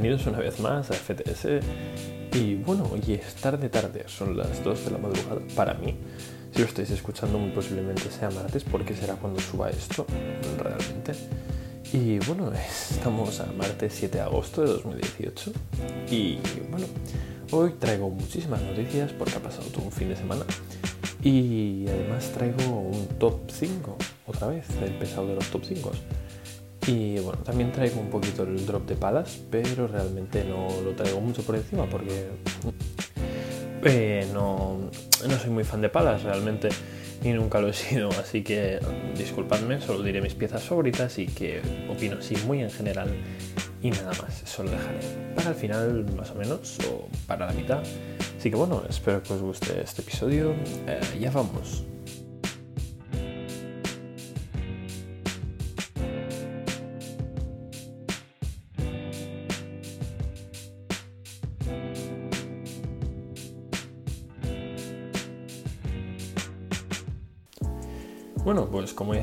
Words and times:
bienvenidos 0.00 0.28
una 0.28 0.38
vez 0.38 0.60
más 0.60 0.92
a 0.92 0.94
FTS. 0.94 1.60
Y 2.32 2.54
bueno, 2.54 2.88
hoy 2.92 3.14
es 3.14 3.34
tarde 3.34 3.68
tarde, 3.68 4.04
son 4.06 4.36
las 4.36 4.62
2 4.62 4.84
de 4.84 4.90
la 4.92 4.98
madrugada 4.98 5.40
para 5.56 5.74
mí. 5.74 5.96
Si 6.54 6.60
lo 6.60 6.66
estáis 6.66 6.90
escuchando 6.90 7.36
muy 7.36 7.50
posiblemente 7.50 8.08
sea 8.08 8.30
martes 8.30 8.62
porque 8.62 8.94
será 8.94 9.14
cuando 9.14 9.40
suba 9.40 9.70
esto 9.70 10.06
realmente. 10.56 11.14
Y 11.92 12.20
bueno, 12.20 12.52
estamos 12.90 13.40
a 13.40 13.46
martes 13.46 13.92
7 13.96 14.18
de 14.18 14.22
agosto 14.22 14.62
de 14.62 14.68
2018. 14.68 15.52
Y 16.12 16.38
bueno, 16.70 16.86
hoy 17.50 17.72
traigo 17.80 18.08
muchísimas 18.08 18.62
noticias 18.62 19.10
porque 19.12 19.34
ha 19.34 19.40
pasado 19.40 19.66
todo 19.66 19.82
un 19.82 19.90
fin 19.90 20.10
de 20.10 20.16
semana. 20.16 20.44
Y 21.24 21.86
además 21.88 22.30
traigo 22.30 22.82
un 22.82 23.08
top 23.18 23.50
5, 23.50 23.96
otra 24.28 24.46
vez, 24.46 24.64
el 24.80 24.92
pesado 24.92 25.26
de 25.26 25.34
los 25.34 25.50
top 25.50 25.64
5. 25.64 25.90
Y 26.88 27.18
bueno, 27.18 27.42
también 27.42 27.70
traigo 27.70 28.00
un 28.00 28.08
poquito 28.08 28.44
el 28.44 28.64
drop 28.64 28.88
de 28.88 28.96
palas, 28.96 29.38
pero 29.50 29.86
realmente 29.86 30.42
no 30.42 30.68
lo 30.82 30.92
traigo 30.92 31.20
mucho 31.20 31.42
por 31.42 31.54
encima 31.54 31.84
porque 31.84 32.28
eh, 33.84 34.26
no, 34.32 34.78
no 35.28 35.38
soy 35.38 35.50
muy 35.50 35.64
fan 35.64 35.82
de 35.82 35.90
palas 35.90 36.22
realmente 36.22 36.70
y 37.22 37.28
nunca 37.32 37.60
lo 37.60 37.68
he 37.68 37.74
sido, 37.74 38.08
así 38.18 38.42
que 38.42 38.78
disculpadme, 39.18 39.82
solo 39.82 40.02
diré 40.02 40.22
mis 40.22 40.32
piezas 40.32 40.62
favoritas 40.62 41.18
y 41.18 41.26
que 41.26 41.60
opino 41.90 42.16
así 42.20 42.34
muy 42.46 42.62
en 42.62 42.70
general 42.70 43.10
y 43.82 43.90
nada 43.90 44.12
más, 44.22 44.42
eso 44.42 44.62
lo 44.62 44.70
dejaré 44.70 44.98
para 45.36 45.50
el 45.50 45.56
final 45.56 46.06
más 46.16 46.30
o 46.30 46.36
menos 46.36 46.78
o 46.90 47.06
para 47.26 47.44
la 47.44 47.52
mitad. 47.52 47.82
Así 48.38 48.48
que 48.48 48.56
bueno, 48.56 48.82
espero 48.88 49.22
que 49.22 49.34
os 49.34 49.42
guste 49.42 49.78
este 49.82 50.00
episodio, 50.00 50.54
eh, 50.86 51.00
ya 51.20 51.30
vamos. 51.30 51.84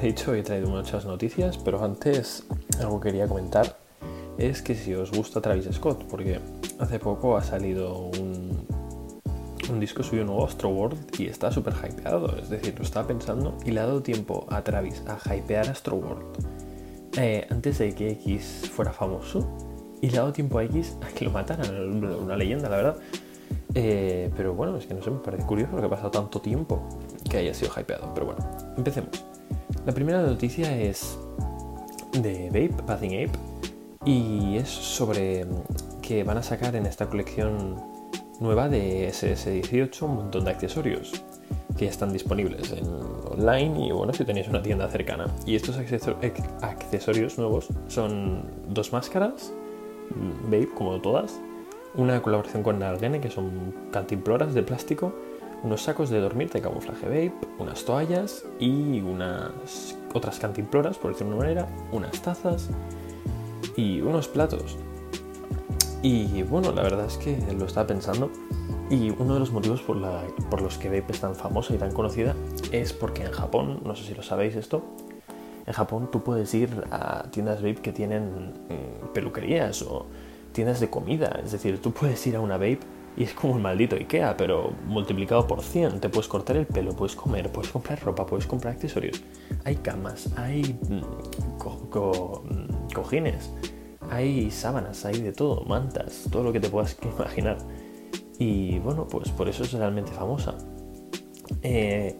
Dicho, 0.05 0.35
he 0.35 0.43
traído 0.43 0.69
muchas 0.69 1.03
noticias, 1.05 1.57
pero 1.57 1.83
antes 1.83 2.45
algo 2.79 2.99
que 2.99 3.09
quería 3.09 3.27
comentar 3.27 3.75
es 4.37 4.61
que 4.61 4.75
si 4.75 4.93
os 4.93 5.11
gusta 5.11 5.41
Travis 5.41 5.67
Scott, 5.71 6.03
porque 6.05 6.39
hace 6.77 6.99
poco 6.99 7.37
ha 7.37 7.41
salido 7.41 8.11
un, 8.19 8.65
disco 9.79 10.03
suyo 10.03 10.23
nuevo, 10.23 10.45
Astro 10.45 10.69
World, 10.69 11.19
y 11.19 11.25
está 11.25 11.51
súper 11.51 11.73
hypeado, 11.73 12.37
es 12.37 12.49
decir, 12.49 12.75
lo 12.77 12.83
estaba 12.83 13.07
pensando 13.07 13.57
y 13.65 13.71
le 13.71 13.79
ha 13.79 13.87
dado 13.87 14.03
tiempo 14.03 14.45
a 14.49 14.63
Travis 14.63 15.01
a 15.07 15.17
hypear 15.35 15.69
Astro 15.69 15.95
World 15.95 16.23
eh, 17.17 17.47
antes 17.49 17.79
de 17.79 17.95
que 17.95 18.11
X 18.11 18.69
fuera 18.71 18.93
famoso, 18.93 19.47
y 20.01 20.11
le 20.11 20.17
ha 20.17 20.21
dado 20.21 20.33
tiempo 20.33 20.59
a 20.59 20.63
X 20.65 20.97
a 21.01 21.07
que 21.15 21.25
lo 21.25 21.31
mataran, 21.31 22.03
una 22.03 22.37
leyenda, 22.37 22.69
la 22.69 22.77
verdad. 22.77 22.97
Eh, 23.73 24.29
pero 24.37 24.53
bueno, 24.53 24.77
es 24.77 24.85
que 24.85 24.93
no 24.93 25.01
sé, 25.01 25.09
me 25.09 25.19
parece 25.19 25.45
curioso 25.45 25.71
porque 25.71 25.87
ha 25.87 25.89
pasado 25.89 26.11
tanto 26.11 26.39
tiempo 26.39 26.87
que 27.29 27.37
haya 27.37 27.53
sido 27.53 27.71
hypeado. 27.75 28.13
Pero 28.13 28.27
bueno, 28.27 28.45
empecemos. 28.77 29.34
La 29.85 29.93
primera 29.93 30.19
noticia 30.23 30.75
es 30.75 31.15
de 32.13 32.47
Vape, 32.47 32.83
Bathing 32.87 33.27
Ape, 33.29 33.39
y 34.03 34.57
es 34.57 34.67
sobre 34.67 35.45
que 36.01 36.23
van 36.23 36.39
a 36.39 36.43
sacar 36.43 36.75
en 36.75 36.87
esta 36.87 37.07
colección 37.07 37.75
nueva 38.39 38.67
de 38.67 39.07
SS18 39.09 40.01
un 40.01 40.15
montón 40.15 40.45
de 40.45 40.51
accesorios 40.51 41.23
que 41.77 41.85
ya 41.85 41.91
están 41.91 42.11
disponibles 42.11 42.71
en 42.71 42.87
online 43.29 43.87
y 43.87 43.91
bueno, 43.91 44.11
si 44.11 44.25
tenéis 44.25 44.47
una 44.47 44.63
tienda 44.63 44.89
cercana. 44.89 45.27
Y 45.45 45.55
estos 45.55 45.77
accesorios 45.77 47.37
nuevos 47.37 47.67
son 47.87 48.43
dos 48.67 48.91
máscaras, 48.91 49.53
Vape 50.45 50.69
como 50.73 50.99
todas, 50.99 51.39
una 51.93 52.23
colaboración 52.23 52.63
con 52.63 52.79
Nalgene 52.79 53.21
que 53.21 53.29
son 53.29 53.71
cantimploras 53.91 54.55
de 54.55 54.63
plástico, 54.63 55.13
unos 55.63 55.83
sacos 55.83 56.09
de 56.09 56.19
dormir 56.19 56.49
de 56.51 56.61
camuflaje 56.61 57.05
vape, 57.05 57.47
unas 57.59 57.85
toallas 57.85 58.45
y 58.59 59.01
unas 59.01 59.97
otras 60.13 60.39
cantimploras, 60.39 60.97
por 60.97 61.11
decirlo 61.11 61.33
de 61.33 61.37
una 61.37 61.45
manera, 61.45 61.67
unas 61.91 62.21
tazas 62.21 62.69
y 63.75 64.01
unos 64.01 64.27
platos. 64.27 64.77
Y 66.01 66.43
bueno, 66.43 66.71
la 66.71 66.83
verdad 66.83 67.05
es 67.05 67.17
que 67.17 67.37
lo 67.57 67.65
estaba 67.65 67.87
pensando 67.87 68.29
y 68.89 69.09
uno 69.09 69.33
de 69.33 69.39
los 69.39 69.51
motivos 69.51 69.81
por, 69.81 69.99
por 70.49 70.61
los 70.61 70.77
que 70.77 70.89
Vape 70.89 71.11
es 71.11 71.19
tan 71.19 71.35
famosa 71.35 71.73
y 71.73 71.77
tan 71.77 71.91
conocida 71.91 72.35
es 72.71 72.93
porque 72.93 73.23
en 73.23 73.31
Japón, 73.31 73.81
no 73.83 73.95
sé 73.95 74.03
si 74.03 74.13
lo 74.13 74.21
sabéis 74.21 74.55
esto, 74.55 74.83
en 75.65 75.73
Japón 75.73 76.09
tú 76.11 76.21
puedes 76.21 76.53
ir 76.53 76.69
a 76.91 77.23
tiendas 77.31 77.61
Vape 77.63 77.81
que 77.81 77.91
tienen 77.91 78.53
mm, 78.69 79.13
peluquerías 79.13 79.81
o 79.81 80.05
tiendas 80.55 80.79
de 80.79 80.89
comida. 80.89 81.39
Es 81.43 81.51
decir, 81.51 81.81
tú 81.81 81.91
puedes 81.91 82.25
ir 82.27 82.35
a 82.35 82.39
una 82.39 82.57
vape 82.57 82.79
y 83.17 83.23
es 83.23 83.33
como 83.33 83.53
un 83.53 83.61
maldito 83.61 83.95
Ikea, 83.95 84.35
pero 84.35 84.73
multiplicado 84.85 85.47
por 85.47 85.61
100. 85.61 86.01
Te 86.01 86.09
puedes 86.09 86.27
cortar 86.27 86.57
el 86.57 86.65
pelo, 86.65 86.93
puedes 86.95 87.15
comer, 87.15 87.51
puedes 87.51 87.71
comprar 87.71 88.01
ropa, 88.03 88.25
puedes 88.25 88.45
comprar 88.45 88.73
accesorios. 88.73 89.23
Hay 89.63 89.77
camas, 89.77 90.29
hay 90.37 90.77
mm, 90.89 90.95
mm, 90.95 92.93
cojines, 92.93 93.51
hay 94.09 94.51
sábanas, 94.51 95.05
hay 95.05 95.21
de 95.21 95.31
todo, 95.31 95.63
mantas, 95.65 96.27
todo 96.31 96.43
lo 96.43 96.51
que 96.51 96.59
te 96.59 96.69
puedas 96.69 96.97
imaginar. 97.17 97.57
Y 98.37 98.79
bueno, 98.79 99.07
pues 99.07 99.29
por 99.29 99.47
eso 99.47 99.63
es 99.63 99.71
realmente 99.71 100.11
famosa. 100.11 100.55
Eh, 101.61 102.17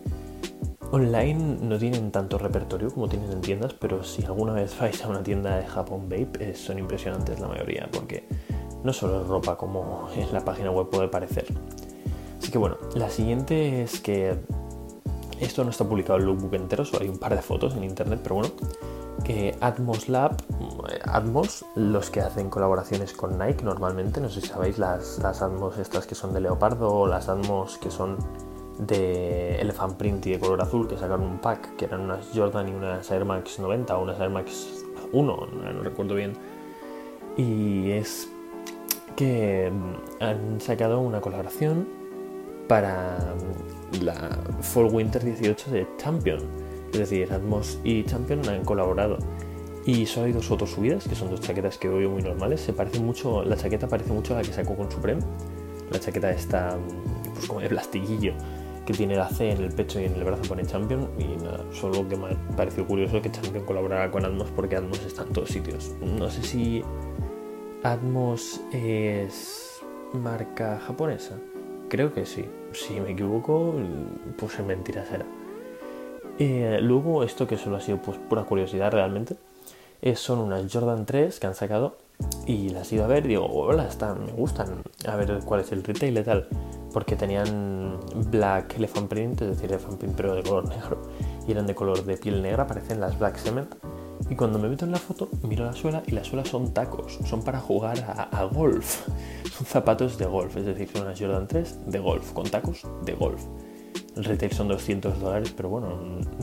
Online 0.91 1.57
no 1.61 1.77
tienen 1.77 2.11
tanto 2.11 2.37
repertorio 2.37 2.89
como 2.89 3.09
tienen 3.09 3.31
en 3.31 3.41
tiendas, 3.41 3.73
pero 3.73 4.03
si 4.03 4.23
alguna 4.23 4.53
vez 4.53 4.79
vais 4.79 5.03
a 5.03 5.09
una 5.09 5.23
tienda 5.23 5.57
de 5.57 5.65
Japón 5.65 6.07
Vape, 6.07 6.51
eh, 6.51 6.55
son 6.55 6.79
impresionantes 6.79 7.39
la 7.39 7.47
mayoría, 7.47 7.89
porque 7.91 8.23
no 8.85 8.93
solo 8.93 9.21
es 9.21 9.27
ropa 9.27 9.57
como 9.57 10.07
en 10.15 10.31
la 10.31 10.45
página 10.45 10.71
web 10.71 10.89
puede 10.89 11.07
parecer. 11.07 11.45
Así 12.39 12.51
que 12.51 12.57
bueno, 12.57 12.77
la 12.93 13.09
siguiente 13.09 13.81
es 13.81 13.99
que 13.99 14.37
esto 15.39 15.63
no 15.63 15.71
está 15.71 15.83
publicado 15.83 16.15
en 16.15 16.21
el 16.21 16.27
lookbook 16.27 16.53
entero, 16.53 16.85
solo 16.85 17.03
hay 17.03 17.09
un 17.09 17.17
par 17.17 17.35
de 17.35 17.41
fotos 17.41 17.75
en 17.75 17.83
internet, 17.83 18.19
pero 18.23 18.35
bueno, 18.35 18.51
que 19.23 19.57
Atmos 19.59 20.07
Lab, 20.07 20.37
eh, 20.89 20.99
Atmos, 21.03 21.65
los 21.75 22.09
que 22.09 22.21
hacen 22.21 22.49
colaboraciones 22.49 23.13
con 23.13 23.37
Nike 23.37 23.63
normalmente, 23.63 24.21
no 24.21 24.29
sé 24.29 24.41
si 24.41 24.47
sabéis 24.47 24.77
las, 24.77 25.19
las 25.19 25.41
Atmos 25.41 25.77
estas 25.77 26.05
que 26.05 26.15
son 26.15 26.33
de 26.33 26.41
leopardo 26.41 26.93
o 26.93 27.07
las 27.07 27.27
Atmos 27.27 27.77
que 27.79 27.89
son 27.91 28.17
de 28.79 29.55
Elephant 29.55 29.95
Print 29.95 30.25
y 30.27 30.31
de 30.31 30.39
color 30.39 30.61
azul 30.61 30.87
que 30.87 30.97
sacaron 30.97 31.23
un 31.23 31.39
pack 31.39 31.75
que 31.77 31.85
eran 31.85 32.01
unas 32.01 32.27
Jordan 32.33 32.67
y 32.67 32.71
unas 32.71 33.09
Air 33.09 33.25
Max 33.25 33.57
90 33.57 33.97
o 33.97 34.03
unas 34.03 34.19
Air 34.19 34.29
Max 34.29 34.83
1, 35.11 35.47
no, 35.47 35.81
recuerdo 35.81 36.15
bien. 36.15 36.33
Y 37.37 37.91
es 37.91 38.29
que 39.15 39.71
mm, 39.71 40.23
han 40.23 40.61
sacado 40.61 40.99
una 40.99 41.21
colaboración 41.21 41.87
para 42.67 43.35
mm, 43.99 44.03
la 44.03 44.37
Fall 44.61 44.85
Winter 44.85 45.23
18 45.23 45.71
de 45.71 45.87
Champion. 45.97 46.39
Es 46.91 46.99
decir, 46.99 47.31
Atmos 47.31 47.79
y 47.83 48.03
Champion 48.03 48.47
han 48.47 48.63
colaborado. 48.63 49.17
Y 49.85 50.05
solo 50.05 50.27
hay 50.27 50.31
dos 50.31 50.47
fotos 50.47 50.71
subidas, 50.71 51.07
que 51.07 51.15
son 51.15 51.29
dos 51.29 51.41
chaquetas 51.41 51.77
que 51.77 51.87
veo 51.87 52.09
muy 52.09 52.23
normales. 52.23 52.61
Se 52.61 52.73
parece 52.73 52.99
mucho, 52.99 53.43
la 53.43 53.55
chaqueta 53.55 53.87
parece 53.87 54.11
mucho 54.11 54.33
a 54.33 54.37
la 54.37 54.43
que 54.43 54.53
sacó 54.53 54.75
con 54.75 54.91
Supreme. 54.91 55.21
La 55.91 55.99
chaqueta 55.99 56.31
está 56.31 56.77
mm, 56.77 57.33
pues 57.33 57.47
como 57.47 57.59
de 57.59 57.69
plastiquillo 57.69 58.33
que 58.85 58.93
tiene 58.93 59.15
la 59.15 59.27
C 59.27 59.49
en 59.49 59.63
el 59.63 59.71
pecho 59.71 59.99
y 59.99 60.05
en 60.05 60.13
el 60.13 60.23
brazo 60.23 60.43
pone 60.43 60.63
Champion 60.63 61.09
y 61.17 61.41
nada, 61.43 61.65
solo 61.73 62.07
que 62.07 62.15
me 62.15 62.27
ha 62.27 62.55
parecido 62.55 62.85
curioso 62.85 63.21
que 63.21 63.31
Champion 63.31 63.65
colaborara 63.65 64.11
con 64.11 64.23
Atmos 64.23 64.49
porque 64.55 64.75
Atmos 64.75 65.03
está 65.03 65.23
en 65.23 65.29
todos 65.29 65.49
sitios. 65.49 65.93
No 66.01 66.29
sé 66.29 66.43
si 66.43 66.83
Atmos 67.85 68.61
es 68.73 69.79
marca 70.11 70.79
japonesa. 70.79 71.35
Creo 71.87 72.15
que 72.15 72.25
sí. 72.25 72.43
Si 72.73 72.99
me 72.99 73.11
equivoco, 73.11 73.75
pues 74.37 74.57
en 74.57 74.65
mentira 74.65 75.05
será. 75.05 75.23
Eh, 76.39 76.79
luego, 76.81 77.21
esto 77.21 77.45
que 77.45 77.57
solo 77.57 77.75
ha 77.75 77.81
sido 77.81 77.99
pues, 77.99 78.17
pura 78.17 78.43
curiosidad 78.45 78.91
realmente, 78.91 79.35
son 80.15 80.39
unas 80.39 80.73
Jordan 80.73 81.05
3 81.05 81.39
que 81.39 81.45
han 81.45 81.53
sacado 81.53 81.97
y 82.47 82.69
las 82.69 82.91
he 82.91 82.95
ido 82.95 83.05
a 83.05 83.07
ver 83.07 83.23
y 83.25 83.29
digo, 83.29 83.45
hola, 83.45 83.87
están, 83.87 84.25
me 84.25 84.31
gustan. 84.31 84.81
A 85.07 85.15
ver 85.15 85.41
cuál 85.45 85.61
es 85.61 85.71
el 85.71 85.83
retail 85.83 86.17
y 86.17 86.23
tal 86.23 86.47
porque 86.95 87.17
tenían 87.17 87.99
black 88.31 88.77
elephant 88.77 89.09
print, 89.09 89.41
es 89.41 89.49
decir, 89.49 89.69
elephant 89.69 89.99
print 89.99 90.15
pero 90.15 90.33
de 90.33 90.43
color 90.43 90.69
negro, 90.69 91.01
y 91.45 91.51
eran 91.51 91.67
de 91.67 91.75
color 91.75 92.05
de 92.05 92.15
piel 92.15 92.41
negra, 92.41 92.65
parecen 92.65 93.01
las 93.01 93.19
black 93.19 93.35
cement. 93.35 93.75
Y 94.29 94.35
cuando 94.35 94.57
me 94.57 94.67
meto 94.67 94.85
en 94.85 94.91
la 94.91 94.97
foto, 94.97 95.29
miro 95.43 95.65
la 95.65 95.73
suela 95.73 96.01
y 96.07 96.11
la 96.11 96.23
suela 96.23 96.43
son 96.43 96.73
tacos, 96.73 97.19
son 97.25 97.43
para 97.43 97.59
jugar 97.59 98.29
a, 98.31 98.43
golf, 98.45 99.07
son 99.55 99.67
zapatos 99.67 100.17
de 100.17 100.25
golf, 100.25 100.57
es 100.57 100.65
decir, 100.65 100.89
son 100.91 101.03
unas 101.03 101.19
Jordan 101.19 101.47
3 101.47 101.79
de 101.85 101.99
golf, 101.99 102.33
con 102.33 102.49
tacos 102.49 102.87
de 103.03 103.13
golf. 103.13 103.43
El 104.15 104.23
retail 104.23 104.51
son 104.51 104.67
200 104.69 105.19
dólares, 105.19 105.53
pero 105.55 105.69
bueno, 105.69 105.99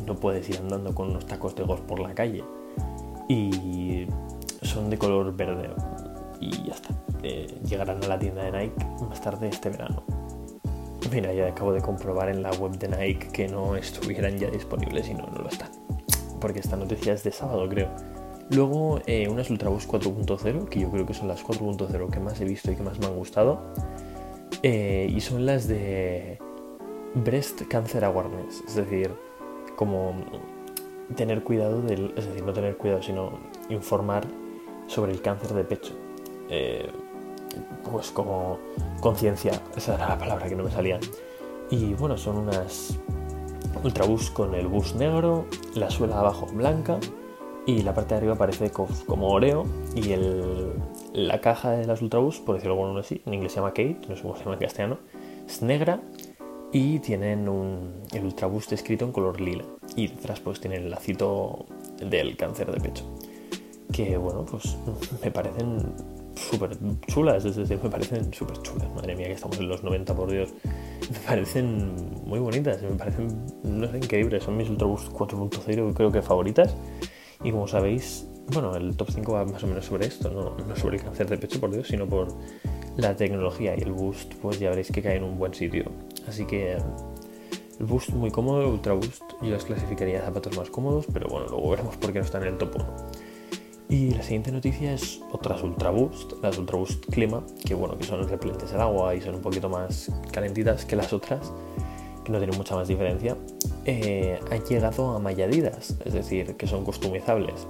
no 0.06 0.14
puedes 0.16 0.48
ir 0.48 0.58
andando 0.58 0.94
con 0.94 1.10
unos 1.10 1.26
tacos 1.26 1.56
de 1.56 1.64
golf 1.64 1.80
por 1.82 1.98
la 1.98 2.14
calle. 2.14 2.44
Y 3.28 4.06
son 4.60 4.90
de 4.90 4.98
color 4.98 5.34
verde. 5.34 5.70
Y 6.38 6.50
ya 6.68 6.74
está. 6.74 6.90
Eh, 7.22 7.46
llegarán 7.64 8.02
a 8.04 8.08
la 8.08 8.18
tienda 8.18 8.44
de 8.44 8.52
Nike 8.52 8.86
más 9.08 9.20
tarde 9.22 9.48
este 9.48 9.70
verano. 9.70 10.02
Mira, 11.10 11.32
ya 11.32 11.48
acabo 11.48 11.72
de 11.72 11.80
comprobar 11.80 12.28
en 12.28 12.42
la 12.42 12.50
web 12.52 12.72
de 12.78 12.88
Nike 12.88 13.28
que 13.32 13.48
no 13.48 13.74
estuvieran 13.74 14.38
ya 14.38 14.50
disponibles 14.50 15.08
y 15.08 15.14
no, 15.14 15.26
no 15.28 15.38
lo 15.38 15.48
están. 15.48 15.81
Porque 16.42 16.58
esta 16.58 16.76
noticia 16.76 17.14
es 17.14 17.22
de 17.22 17.32
sábado, 17.32 17.66
creo. 17.68 17.88
Luego 18.50 19.00
eh, 19.06 19.28
unas 19.28 19.48
Ultraboost 19.48 19.88
4.0, 19.88 20.68
que 20.68 20.80
yo 20.80 20.90
creo 20.90 21.06
que 21.06 21.14
son 21.14 21.28
las 21.28 21.42
4.0 21.42 22.10
que 22.10 22.20
más 22.20 22.40
he 22.40 22.44
visto 22.44 22.70
y 22.70 22.76
que 22.76 22.82
más 22.82 22.98
me 22.98 23.06
han 23.06 23.16
gustado. 23.16 23.62
Eh, 24.62 25.10
y 25.10 25.20
son 25.20 25.46
las 25.46 25.68
de 25.68 26.38
Breast 27.14 27.62
Cancer 27.68 28.04
Awareness, 28.04 28.62
es 28.66 28.74
decir, 28.74 29.10
como 29.76 30.14
tener 31.16 31.42
cuidado 31.42 31.80
del, 31.82 32.12
es 32.16 32.26
decir, 32.26 32.44
no 32.44 32.52
tener 32.52 32.76
cuidado, 32.76 33.02
sino 33.02 33.38
informar 33.70 34.24
sobre 34.86 35.12
el 35.12 35.22
cáncer 35.22 35.54
de 35.54 35.64
pecho. 35.64 35.94
Eh, 36.48 36.88
pues 37.90 38.10
como 38.10 38.58
conciencia, 39.00 39.60
esa 39.76 39.94
era 39.94 40.08
la 40.08 40.18
palabra 40.18 40.46
que 40.46 40.56
no 40.56 40.64
me 40.64 40.70
salía. 40.70 40.98
Y 41.70 41.94
bueno, 41.94 42.18
son 42.18 42.36
unas 42.38 42.98
Ultraboost 43.84 44.32
con 44.32 44.54
el 44.54 44.66
bus 44.66 44.94
negro, 44.94 45.46
la 45.74 45.90
suela 45.90 46.20
abajo 46.20 46.46
blanca 46.46 46.98
y 47.66 47.82
la 47.82 47.94
parte 47.94 48.14
de 48.14 48.18
arriba 48.18 48.34
parece 48.36 48.70
como 48.70 49.28
Oreo 49.28 49.66
y 49.94 50.12
el, 50.12 50.72
la 51.12 51.40
caja 51.40 51.70
de 51.72 51.86
las 51.86 52.02
Ultraboost, 52.02 52.44
por 52.44 52.56
decirlo 52.56 52.84
algo 52.84 52.98
así, 52.98 53.22
en 53.26 53.34
inglés 53.34 53.52
se 53.52 53.56
llama 53.60 53.70
Kate, 53.70 54.00
no 54.08 54.16
sé 54.16 54.22
cómo 54.22 54.36
se 54.36 54.44
llama 54.44 54.54
en 54.54 54.60
castellano, 54.60 54.98
es 55.46 55.62
negra 55.62 56.00
y 56.72 57.00
tienen 57.00 57.48
un, 57.48 58.02
el 58.12 58.24
Ultraboost 58.24 58.72
escrito 58.72 59.04
en 59.04 59.12
color 59.12 59.40
lila 59.40 59.64
y 59.96 60.08
detrás 60.08 60.40
pues 60.40 60.60
tienen 60.60 60.84
el 60.84 60.90
lacito 60.90 61.66
del 61.98 62.36
cáncer 62.36 62.72
de 62.72 62.80
pecho 62.80 63.04
que 63.92 64.16
bueno 64.16 64.44
pues 64.44 64.76
me 65.22 65.30
parecen 65.30 65.94
súper 66.34 66.76
chulas, 67.06 67.44
es 67.44 67.56
decir, 67.56 67.78
me 67.82 67.90
parecen 67.90 68.32
súper 68.32 68.60
chulas, 68.62 68.92
madre 68.94 69.14
mía 69.14 69.26
que 69.26 69.34
estamos 69.34 69.58
en 69.58 69.68
los 69.68 69.84
90 69.84 70.14
por 70.14 70.30
Dios, 70.30 70.50
me 71.10 71.18
parecen 71.26 71.94
muy 72.24 72.38
bonitas, 72.38 72.82
me 72.82 72.90
parecen, 72.90 73.28
no 73.62 73.90
sé, 73.90 73.98
increíbles, 73.98 74.44
son 74.44 74.56
mis 74.56 74.68
Ultraboost 74.68 75.12
4.0 75.12 75.94
creo 75.94 76.12
que 76.12 76.22
favoritas 76.22 76.74
y 77.44 77.50
como 77.50 77.66
sabéis, 77.66 78.26
bueno, 78.52 78.76
el 78.76 78.96
top 78.96 79.10
5 79.10 79.32
va 79.32 79.44
más 79.44 79.62
o 79.64 79.66
menos 79.66 79.84
sobre 79.84 80.06
esto, 80.06 80.30
no, 80.30 80.76
sobre 80.76 80.96
el 80.96 81.02
cáncer 81.02 81.28
de 81.28 81.38
pecho 81.38 81.60
por 81.60 81.70
Dios, 81.70 81.88
sino 81.88 82.06
por 82.06 82.28
la 82.96 83.16
tecnología 83.16 83.74
y 83.76 83.82
el 83.82 83.92
boost, 83.92 84.34
pues 84.34 84.60
ya 84.60 84.70
veréis 84.70 84.90
que 84.92 85.02
cae 85.02 85.16
en 85.16 85.24
un 85.24 85.38
buen 85.38 85.54
sitio. 85.54 85.90
Así 86.28 86.44
que 86.44 86.72
el 86.72 87.86
boost 87.86 88.10
muy 88.10 88.30
cómodo, 88.30 88.60
el 88.60 88.66
ultra 88.68 88.92
boost, 88.92 89.22
yo 89.42 89.50
las 89.50 89.64
clasificaría 89.64 90.20
zapatos 90.20 90.56
más 90.56 90.70
cómodos, 90.70 91.06
pero 91.12 91.28
bueno, 91.28 91.46
luego 91.48 91.70
veremos 91.70 91.96
por 91.96 92.12
qué 92.12 92.18
no 92.20 92.24
están 92.24 92.42
en 92.42 92.48
el 92.48 92.58
top 92.58 92.76
1. 92.76 93.11
Y 93.92 94.10
la 94.12 94.22
siguiente 94.22 94.50
noticia 94.50 94.94
es 94.94 95.20
otras 95.32 95.62
Ultra 95.62 95.90
Boost, 95.90 96.42
las 96.42 96.56
Ultra 96.56 96.78
Boost 96.78 97.04
Clima, 97.10 97.44
que 97.62 97.74
bueno, 97.74 97.98
que 97.98 98.04
son 98.04 98.26
repelentes 98.26 98.72
al 98.72 98.80
agua 98.80 99.14
y 99.14 99.20
son 99.20 99.34
un 99.34 99.42
poquito 99.42 99.68
más 99.68 100.10
calentitas 100.32 100.86
que 100.86 100.96
las 100.96 101.12
otras, 101.12 101.52
que 102.24 102.32
no 102.32 102.38
tienen 102.38 102.56
mucha 102.56 102.74
más 102.74 102.88
diferencia. 102.88 103.36
Eh, 103.84 104.40
han 104.50 104.64
llegado 104.64 105.14
a 105.14 105.18
malladidas, 105.18 105.94
es 106.06 106.14
decir, 106.14 106.56
que 106.56 106.66
son 106.66 106.84
customizables 106.84 107.66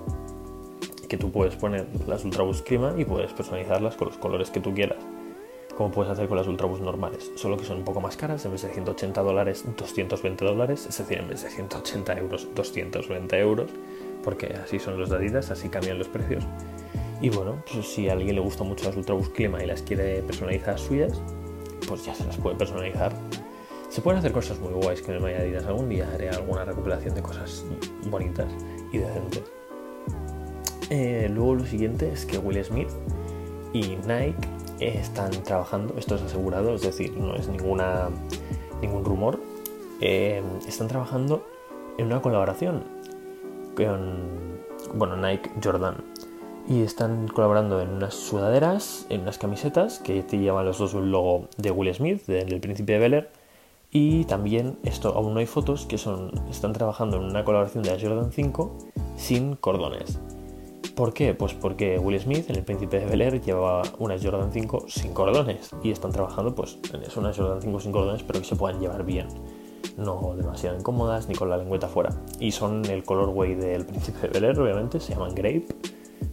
que 1.09 1.17
tú 1.17 1.33
puedes 1.33 1.57
poner 1.57 1.89
las 2.07 2.25
Ultraboost 2.25 2.69
Clima 2.69 2.95
y 2.97 3.05
puedes 3.05 3.33
personalizarlas 3.33 3.97
con 3.97 4.07
los 4.07 4.17
colores 4.17 4.49
que 4.51 4.61
tú 4.61 4.73
quieras, 4.73 4.99
como 5.77 5.91
puedes 5.91 6.13
hacer 6.13 6.29
con 6.29 6.37
las 6.37 6.47
Ultraboost 6.47 6.83
normales, 6.83 7.33
solo 7.35 7.57
que 7.57 7.65
son 7.65 7.79
un 7.79 7.85
poco 7.85 8.01
más 8.01 8.17
caras, 8.17 8.45
en 8.45 8.53
vez 8.53 8.63
de 8.63 8.69
180 8.69 9.21
dólares, 9.23 9.65
220 9.77 10.45
dólares, 10.45 10.87
es 10.89 10.99
decir, 10.99 11.19
en 11.19 11.27
vez 11.27 11.43
de 11.43 11.51
180 11.51 12.17
euros, 12.17 12.47
220 12.55 13.39
euros, 13.41 13.71
porque 14.23 14.55
así 14.63 14.79
son 14.79 14.99
los 14.99 15.11
de 15.11 15.39
así 15.39 15.69
cambian 15.69 15.99
los 15.99 16.09
precios. 16.09 16.45
Y 17.21 17.31
bueno, 17.31 17.63
pues 17.73 17.87
si 17.87 18.09
a 18.09 18.15
alguien 18.15 18.35
le 18.35 18.41
gusta 18.41 18.65
mucho 18.65 18.85
las 18.87 18.97
Ultraboost 18.97 19.33
Clima 19.33 19.63
y 19.63 19.67
las 19.67 19.83
quiere 19.83 20.23
personalizar 20.23 20.79
suyas, 20.79 21.21
pues 21.87 22.05
ya 22.05 22.15
se 22.15 22.25
las 22.25 22.37
puede 22.37 22.57
personalizar. 22.57 23.13
Se 23.89 24.01
pueden 24.01 24.19
hacer 24.19 24.33
cosas 24.33 24.59
muy 24.59 24.73
guays 24.73 25.03
con 25.03 25.15
el 25.15 25.21
Maya 25.21 25.39
Adidas. 25.39 25.67
Algún 25.67 25.89
día 25.89 26.09
haré 26.13 26.31
alguna 26.31 26.65
recopilación 26.65 27.15
de 27.15 27.23
cosas 27.23 27.65
bonitas 28.07 28.51
y 28.93 28.99
decentes. 28.99 29.43
Eh, 30.91 31.29
luego 31.31 31.55
lo 31.55 31.67
siguiente 31.67 32.11
es 32.11 32.27
que 32.27 32.39
Will 32.39 32.63
Smith 32.65 32.89
y 33.73 33.97
Nike 34.07 34.49
están 34.81 35.31
trabajando, 35.45 35.95
esto 35.97 36.17
es 36.17 36.23
asegurado, 36.23 36.75
es 36.75 36.83
decir, 36.83 37.17
no 37.17 37.35
es 37.35 37.49
ninguna, 37.49 38.09
ningún 38.81 39.05
rumor, 39.05 39.41
eh, 40.01 40.43
están 40.67 40.89
trabajando 40.89 41.47
en 41.99 42.07
una 42.07 42.21
colaboración 42.21 42.83
con, 43.75 44.61
bueno, 44.95 45.17
Nike 45.17 45.51
Jordan. 45.63 45.97
Y 46.69 46.83
están 46.83 47.27
colaborando 47.29 47.81
en 47.81 47.91
unas 47.91 48.15
sudaderas, 48.15 49.07
en 49.09 49.23
unas 49.23 49.39
camisetas 49.39 49.99
que 49.99 50.23
te 50.23 50.39
llevan 50.39 50.65
los 50.65 50.79
dos 50.79 50.95
un 50.95 51.11
logo 51.11 51.49
de 51.57 51.71
Will 51.71 51.93
Smith, 51.95 52.25
del 52.27 52.61
Príncipe 52.61 52.93
de 52.93 52.99
Bel 52.99 53.15
Air. 53.15 53.31
Y 53.91 54.25
también, 54.25 54.79
esto 54.85 55.15
aún 55.15 55.35
no 55.35 55.41
hay 55.41 55.47
fotos, 55.47 55.87
que 55.87 55.99
son, 55.99 56.33
están 56.51 56.73
trabajando 56.73 57.17
en 57.17 57.25
una 57.25 57.45
colaboración 57.45 57.83
de 57.83 57.91
la 57.91 58.01
Jordan 58.01 58.33
5 58.33 58.79
sin 59.17 59.57
cordones. 59.57 60.19
¿Por 60.95 61.15
qué? 61.15 61.33
Pues 61.35 61.55
porque 61.55 61.99
Will 61.99 62.21
Smith 62.21 62.51
en 62.51 62.57
El 62.57 62.65
Príncipe 62.65 63.01
de 63.01 63.07
Bel 63.07 63.23
Air 63.23 63.41
llevaba 63.41 63.83
unas 63.99 64.23
Jordan 64.23 64.53
5 64.53 64.85
sin 64.89 65.15
cordones 65.15 65.71
y 65.83 65.91
están 65.91 66.13
trabajando 66.13 66.55
pues 66.55 66.79
en 66.93 67.03
eso, 67.03 67.21
unas 67.21 67.37
Jordan 67.37 67.63
5 67.63 67.81
sin 67.81 67.93
cordones 67.93 68.23
pero 68.23 68.41
que 68.41 68.45
se 68.45 68.57
puedan 68.57 68.79
llevar 68.79 69.05
bien, 69.05 69.27
no 69.97 70.35
demasiado 70.37 70.77
incómodas 70.77 71.29
ni 71.29 71.35
con 71.35 71.51
la 71.51 71.57
lengüeta 71.57 71.89
fuera. 71.89 72.11
Y 72.39 72.53
son 72.53 72.85
el 72.87 73.05
colorway 73.05 73.55
del 73.55 73.87
Príncipe 73.87 74.21
de 74.23 74.29
Bel 74.29 74.45
Air, 74.45 74.61
obviamente, 74.61 75.01
se 75.01 75.13
llaman 75.13 75.35
Grape, 75.35 75.67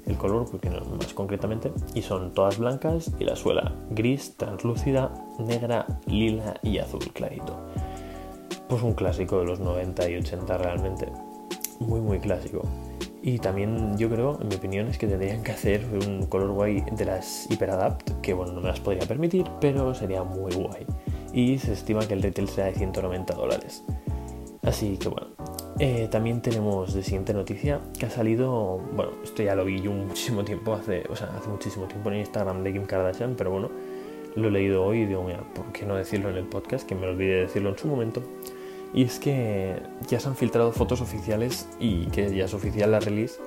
el 0.06 0.18
color, 0.18 0.50
porque 0.50 0.70
más 0.70 1.14
concretamente, 1.14 1.72
y 1.94 2.02
son 2.02 2.34
todas 2.34 2.58
blancas 2.58 3.12
y 3.20 3.24
la 3.24 3.36
suela 3.36 3.74
gris, 3.92 4.36
translúcida, 4.38 5.14
negra, 5.38 5.86
lila 6.08 6.56
y 6.64 6.80
azul 6.80 7.12
clarito. 7.14 7.58
Pues 8.68 8.82
un 8.82 8.94
clásico 8.94 9.40
de 9.40 9.46
los 9.46 9.60
90 9.60 10.10
y 10.10 10.18
80 10.18 10.58
realmente, 10.58 11.08
muy 11.80 12.02
muy 12.02 12.20
clásico. 12.20 12.64
Y 13.22 13.38
también 13.40 13.98
yo 13.98 14.10
creo, 14.10 14.40
en 14.42 14.48
mi 14.48 14.56
opinión, 14.56 14.88
es 14.88 14.98
que 14.98 15.06
tendrían 15.06 15.44
que 15.44 15.52
hacer 15.52 15.86
un 16.08 16.26
color 16.28 16.52
guay 16.52 16.84
de 16.92 17.06
las 17.06 17.48
Hyperadapt, 17.50 18.22
que 18.22 18.34
bueno, 18.34 18.54
no 18.54 18.62
me 18.62 18.70
las 18.70 18.80
podría 18.80 19.06
permitir, 19.06 19.46
pero 19.60 19.94
sería 19.94 20.24
muy 20.24 20.54
guay. 20.54 20.86
Y 21.34 21.60
se 21.60 21.74
estima 21.74 22.08
que 22.08 22.14
el 22.14 22.22
retail 22.22 22.48
sea 22.50 22.66
de 22.66 22.74
190 22.74 23.34
dólares. 23.34 23.84
Así 24.64 24.98
que 24.98 25.10
bueno. 25.10 25.28
Eh, 25.82 26.10
también 26.12 26.42
tenemos 26.42 26.94
de 26.94 27.04
siguiente 27.04 27.34
noticia 27.34 27.80
que 27.98 28.06
ha 28.06 28.10
salido, 28.10 28.82
bueno, 28.96 29.14
esto 29.24 29.44
ya 29.44 29.56
lo 29.56 29.64
vi 29.64 29.82
yo 29.82 29.94
muchísimo 29.94 30.44
tiempo, 30.44 30.74
hace, 30.74 31.06
o 31.10 31.16
sea, 31.16 31.30
hace 31.38 31.48
muchísimo 31.48 31.86
tiempo 31.86 32.12
en 32.12 32.18
Instagram 32.18 32.64
de 32.64 32.74
Kim 32.74 32.84
Kardashian, 32.84 33.36
pero 33.38 33.52
bueno, 33.52 33.70
lo 34.36 34.50
he 34.50 34.52
leído 34.52 34.84
hoy 34.84 35.04
y 35.04 35.06
digo, 35.06 35.24
mira, 35.24 35.42
¿por 35.54 35.72
qué 35.72 35.86
no 35.86 35.96
decirlo 35.96 36.30
en 36.32 36.36
el 36.36 36.44
podcast? 36.44 36.86
Que 36.86 36.96
me 36.96 37.08
olvidé 37.08 37.36
de 37.36 37.42
decirlo 37.44 37.70
en 37.70 37.78
su 37.78 37.88
momento. 37.88 38.22
Y 38.94 39.04
es 39.04 39.20
que 39.20 39.78
ya 40.10 40.20
se 40.20 40.28
han 40.28 40.36
filtrado 40.36 40.74
fotos 40.74 41.00
oficiales 41.00 41.70
y 41.80 42.08
que 42.08 42.36
ya 42.36 42.46
es 42.46 42.54
oficial 42.54 42.92
la 42.92 43.00
release 43.00 43.40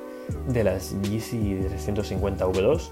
de 0.48 0.64
las 0.64 0.96
Yeezy 1.02 1.58
350 1.68 2.46
V2 2.46 2.90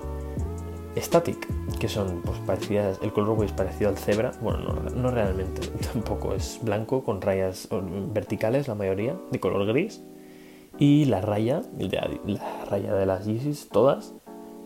Static, 0.97 1.47
que 1.79 1.89
son 1.89 2.21
pues, 2.25 2.39
parecidas, 2.41 2.99
el 3.03 3.13
color 3.13 3.45
es 3.45 3.53
parecido 3.53 3.91
al 3.91 3.97
cebra, 3.97 4.33
bueno, 4.41 4.75
no, 4.95 5.11
realmente, 5.11 5.67
tampoco 5.93 6.35
es 6.35 6.59
blanco 6.63 7.05
con 7.05 7.21
rayas 7.21 7.69
verticales, 8.13 8.69
la 8.69 8.75
mayoría, 8.75 9.17
de 9.31 9.41
color 9.41 9.67
gris, 9.67 10.03
y 10.79 11.05
la 11.05 11.21
raya, 11.21 11.63
la 11.79 12.65
raya 12.69 12.95
de 12.95 13.07
las 13.07 13.27
Yeezys, 13.27 13.69
todas, 13.69 14.15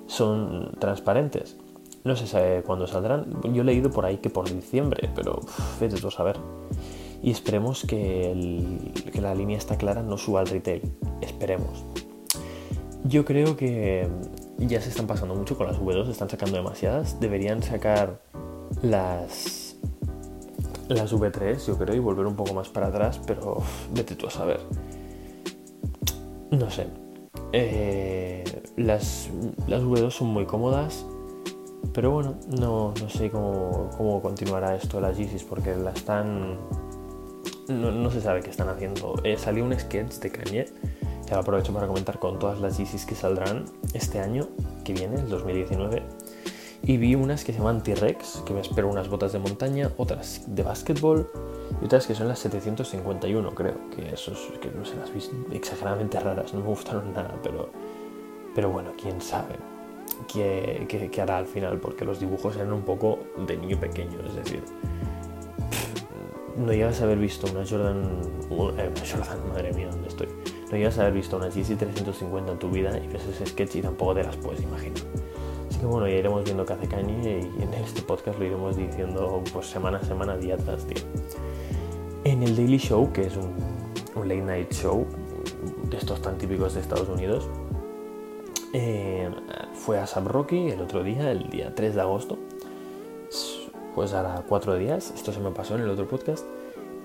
son 0.06 0.72
transparentes. 0.78 1.56
No 2.04 2.16
se 2.16 2.26
sabe 2.26 2.62
cuándo 2.62 2.86
saldrán, 2.86 3.40
yo 3.54 3.62
he 3.62 3.64
leído 3.64 3.90
por 3.90 4.04
ahí 4.04 4.18
que 4.18 4.28
por 4.28 4.50
diciembre, 4.50 5.08
pero 5.14 5.40
vete 5.80 5.96
tú 5.96 6.08
a 6.08 6.10
saber 6.10 6.36
y 7.24 7.30
esperemos 7.30 7.86
que, 7.86 8.34
la 9.14 9.34
línea 9.34 9.56
está 9.56 9.78
clara 9.78 10.02
no 10.02 10.18
suba 10.18 10.40
al 10.40 10.46
retail. 10.46 10.82
Esperemos. 11.22 11.82
Yo 13.04 13.24
creo 13.24 13.56
que 13.56 14.06
ya 14.58 14.80
se 14.80 14.88
están 14.88 15.06
pasando 15.06 15.34
mucho 15.34 15.56
con 15.56 15.66
las 15.66 15.78
V2, 15.78 16.08
están 16.08 16.28
sacando 16.30 16.56
demasiadas. 16.56 17.20
Deberían 17.20 17.62
sacar 17.62 18.20
las 18.82 19.76
las 20.88 21.14
V3, 21.14 21.66
yo 21.66 21.78
creo, 21.78 21.96
y 21.96 21.98
volver 21.98 22.26
un 22.26 22.36
poco 22.36 22.52
más 22.52 22.68
para 22.68 22.88
atrás, 22.88 23.20
pero 23.26 23.62
vete 23.92 24.16
tú 24.16 24.26
a 24.26 24.30
saber. 24.30 24.60
No 26.50 26.70
sé. 26.70 26.86
Eh, 27.52 28.44
las, 28.76 29.30
las 29.66 29.82
V2 29.82 30.10
son 30.10 30.28
muy 30.28 30.44
cómodas, 30.44 31.06
pero 31.94 32.10
bueno, 32.10 32.34
no, 32.58 32.92
no 33.00 33.08
sé 33.08 33.30
cómo, 33.30 33.90
cómo 33.96 34.20
continuará 34.20 34.76
esto 34.76 35.00
las 35.00 35.16
Yeezys, 35.16 35.44
porque 35.44 35.74
la 35.74 35.92
están 35.92 36.58
no, 37.68 38.10
se 38.10 38.20
sabe 38.20 38.40
qué 38.40 38.50
están 38.50 38.68
haciendo. 38.68 39.14
Eh, 39.24 39.36
salió 39.36 39.64
un 39.64 39.78
sketch 39.78 40.14
de 40.16 40.30
Kanye, 40.30 40.66
que 41.24 41.32
ahora 41.32 41.42
aprovecho 41.42 41.72
para 41.72 41.86
comentar 41.86 42.18
con 42.18 42.38
todas 42.38 42.60
las 42.60 42.78
Yeezys 42.78 43.06
que 43.06 43.14
saldrán 43.14 43.64
este 43.92 44.20
año, 44.20 44.48
que 44.84 44.92
viene, 44.92 45.16
el 45.16 45.28
2019. 45.28 46.02
Y 46.82 46.98
vi 46.98 47.14
unas 47.14 47.44
que 47.44 47.52
se 47.52 47.58
llaman 47.58 47.82
T-Rex, 47.82 48.42
que 48.44 48.52
me 48.52 48.60
espero 48.60 48.88
unas 48.88 49.08
botas 49.08 49.32
de 49.32 49.38
montaña, 49.38 49.90
otras 49.96 50.42
de 50.46 50.62
básquetbol 50.62 51.30
y 51.80 51.86
otras 51.86 52.06
que 52.06 52.14
son 52.14 52.28
las 52.28 52.38
751, 52.40 53.54
creo. 53.54 53.90
Que 53.90 54.12
esos, 54.12 54.38
que 54.60 54.70
no 54.70 54.84
sé, 54.84 54.96
las 54.96 55.12
vi 55.12 55.20
exageradamente 55.56 56.20
raras, 56.20 56.52
no 56.52 56.60
me 56.60 56.66
gustaron 56.66 57.12
nada, 57.14 57.34
pero, 57.42 57.70
pero 58.54 58.70
bueno, 58.70 58.92
quién 59.00 59.20
sabe 59.22 59.56
qué, 60.32 61.08
qué 61.10 61.22
hará 61.22 61.38
al 61.38 61.46
final, 61.46 61.78
porque 61.78 62.04
los 62.04 62.20
dibujos 62.20 62.56
eran 62.56 62.72
un 62.72 62.82
poco 62.82 63.18
de 63.46 63.56
niño 63.56 63.78
pequeño, 63.78 64.18
es 64.26 64.34
decir, 64.36 64.62
no 66.56 66.72
llegas 66.72 67.00
a 67.00 67.04
haber 67.04 67.18
visto 67.18 67.46
una 67.50 67.66
Jordan, 67.66 68.20
eh, 68.78 68.90
Jordan, 69.10 69.48
madre 69.48 69.72
mía, 69.72 69.88
¿dónde 69.90 70.08
estoy? 70.08 70.28
No 70.70 70.76
llegas 70.76 70.98
a 70.98 71.02
haber 71.02 71.14
visto 71.14 71.36
una 71.36 71.48
GC 71.48 71.76
350 71.76 72.52
en 72.52 72.58
tu 72.58 72.70
vida 72.70 72.96
y 72.98 73.06
ves 73.08 73.26
ese 73.26 73.46
sketch 73.46 73.76
y 73.76 73.82
tampoco 73.82 74.14
te 74.14 74.22
las 74.22 74.36
puedes 74.36 74.62
imaginar. 74.62 75.02
Así 75.68 75.78
que 75.78 75.86
bueno, 75.86 76.06
ya 76.06 76.14
iremos 76.14 76.44
viendo 76.44 76.64
qué 76.64 76.72
hace 76.74 76.86
Kanye 76.86 77.50
y 77.58 77.62
en 77.62 77.74
este 77.74 78.02
podcast 78.02 78.38
lo 78.38 78.44
iremos 78.44 78.76
diciendo 78.76 79.42
pues 79.52 79.66
semana 79.66 79.98
a 79.98 80.04
semana, 80.04 80.36
día 80.36 80.56
tras 80.56 80.86
día. 80.86 81.02
En 82.24 82.42
el 82.42 82.56
Daily 82.56 82.78
Show, 82.78 83.12
que 83.12 83.22
es 83.22 83.36
un, 83.36 83.54
late 84.16 84.42
night 84.42 84.72
show 84.72 85.06
de 85.90 85.96
estos 85.96 86.22
tan 86.22 86.38
típicos 86.38 86.74
de 86.74 86.80
Estados 86.80 87.08
Unidos, 87.08 87.48
eh, 88.72 89.28
fue 89.74 89.98
a 89.98 90.06
Rocky 90.06 90.70
el 90.70 90.80
otro 90.80 91.02
día, 91.02 91.30
el 91.30 91.50
día 91.50 91.74
3 91.74 91.94
de 91.94 92.00
agosto. 92.00 92.38
Pues 93.94 94.12
ahora 94.12 94.44
cuatro 94.48 94.76
días, 94.76 95.12
esto 95.14 95.32
se 95.32 95.40
me 95.40 95.50
pasó 95.50 95.76
en 95.76 95.82
el 95.82 95.90
otro 95.90 96.08
podcast. 96.08 96.44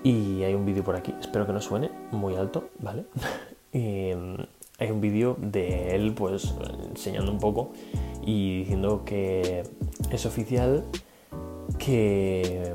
Y 0.02 0.42
hay 0.42 0.54
un 0.54 0.64
vídeo 0.64 0.82
por 0.82 0.96
aquí, 0.96 1.14
espero 1.20 1.46
que 1.46 1.52
no 1.52 1.60
suene 1.60 1.90
muy 2.10 2.34
alto, 2.34 2.70
¿vale? 2.78 3.04
mm, 3.72 4.40
hay 4.78 4.90
un 4.90 5.00
vídeo 5.00 5.36
de 5.38 5.94
él 5.94 6.14
pues 6.14 6.54
enseñando 6.88 7.30
un 7.30 7.38
poco 7.38 7.72
y 8.22 8.60
diciendo 8.60 9.02
que 9.04 9.62
es 10.10 10.26
oficial 10.26 10.84
que 11.78 12.74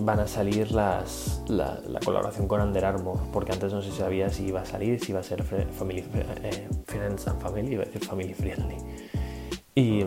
van 0.00 0.20
a 0.20 0.26
salir 0.26 0.72
las, 0.72 1.42
la, 1.48 1.80
colaboración 2.04 2.48
con 2.48 2.60
Under 2.60 2.84
Armour, 2.84 3.18
porque 3.32 3.52
antes 3.52 3.72
no 3.72 3.80
se 3.80 3.92
sabía 3.92 4.28
si 4.28 4.46
iba 4.46 4.60
a 4.60 4.64
salir, 4.64 5.00
si 5.00 5.12
iba 5.12 5.20
a 5.20 5.24
ser 5.24 5.42
family, 5.42 6.04
eh, 6.42 6.68
Friends 6.86 7.26
and 7.28 7.40
Family, 7.40 7.72
iba 7.72 7.82
a 7.82 7.86
decir 7.86 8.04
Family 8.04 8.34
Friendly. 8.34 8.76
Y, 9.74 10.04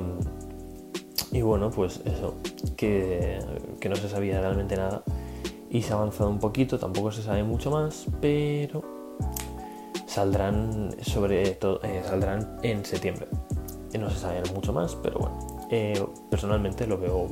y 1.32 1.42
bueno, 1.42 1.70
pues 1.70 2.02
eso, 2.06 2.36
que, 2.76 3.40
que, 3.80 3.90
no 3.90 3.96
se 3.96 4.10
sabía 4.10 4.42
realmente 4.42 4.76
nada 4.76 5.04
y 5.70 5.82
se 5.82 5.94
ha 5.94 5.96
avanzado 5.96 6.30
un 6.30 6.40
poquito, 6.40 6.78
tampoco 6.78 7.12
se 7.12 7.24
sabe 7.24 7.44
mucho 7.44 7.72
más, 7.72 8.08
pero 8.20 8.84
saldrán 10.12 10.94
sobre 11.02 11.52
todo, 11.52 11.80
eh, 11.84 12.04
saldrán 12.06 12.58
en 12.64 12.84
septiembre. 12.84 13.28
No 13.98 14.10
se 14.10 14.20
sabe 14.20 14.42
mucho 14.54 14.74
más, 14.74 14.96
pero 14.96 15.20
bueno, 15.20 15.68
eh, 15.70 16.06
personalmente 16.30 16.86
lo 16.86 16.98
veo 16.98 17.28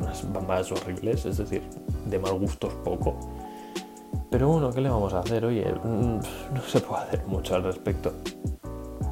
unas 0.00 0.32
bambas 0.32 0.72
horribles, 0.72 1.26
es 1.26 1.36
decir, 1.36 1.62
de 2.06 2.18
mal 2.18 2.38
gusto 2.38 2.68
poco. 2.82 3.18
Pero 4.30 4.48
bueno, 4.48 4.72
¿qué 4.72 4.80
le 4.80 4.88
vamos 4.88 5.12
a 5.12 5.20
hacer? 5.20 5.44
Oye, 5.44 5.66
mm, 5.84 6.18
no 6.54 6.62
se 6.66 6.80
puede 6.80 7.02
hacer 7.02 7.26
mucho 7.26 7.54
al 7.54 7.64
respecto. 7.64 8.12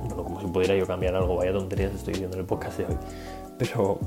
Bueno, 0.05 0.25
como 0.25 0.41
si 0.41 0.47
pudiera 0.47 0.75
yo 0.75 0.87
cambiar 0.87 1.15
algo, 1.15 1.37
vaya 1.37 1.53
tonterías 1.53 1.95
estoy 1.95 2.15
diciendo 2.15 2.37
en 2.37 2.41
el 2.41 2.47
podcast 2.47 2.79
de 2.79 2.87
hoy. 2.87 2.97
Pero, 3.61 3.99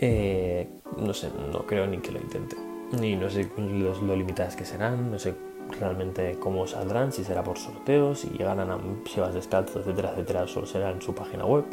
eh, 0.00 0.68
no 0.98 1.12
sé, 1.12 1.28
no 1.52 1.66
creo 1.66 1.84
ni 1.88 1.98
que 1.98 2.12
lo 2.12 2.20
intente. 2.20 2.54
Ni 3.00 3.16
no 3.16 3.28
sé 3.28 3.50
los, 3.58 4.00
lo 4.00 4.14
limitadas 4.14 4.54
que 4.54 4.64
serán, 4.64 5.10
no 5.10 5.18
sé 5.18 5.34
realmente 5.80 6.36
cómo 6.38 6.64
saldrán, 6.68 7.10
si 7.10 7.24
será 7.24 7.42
por 7.42 7.58
sorteos, 7.58 8.20
si 8.20 8.28
llegarán 8.28 8.70
a 8.70 8.78
si 9.12 9.18
vas 9.18 9.34
descalzo, 9.34 9.80
etcétera, 9.80 10.12
etcétera, 10.12 10.46
solo 10.46 10.66
será 10.66 10.92
en 10.92 11.02
su 11.02 11.12
página 11.12 11.44
web. 11.44 11.64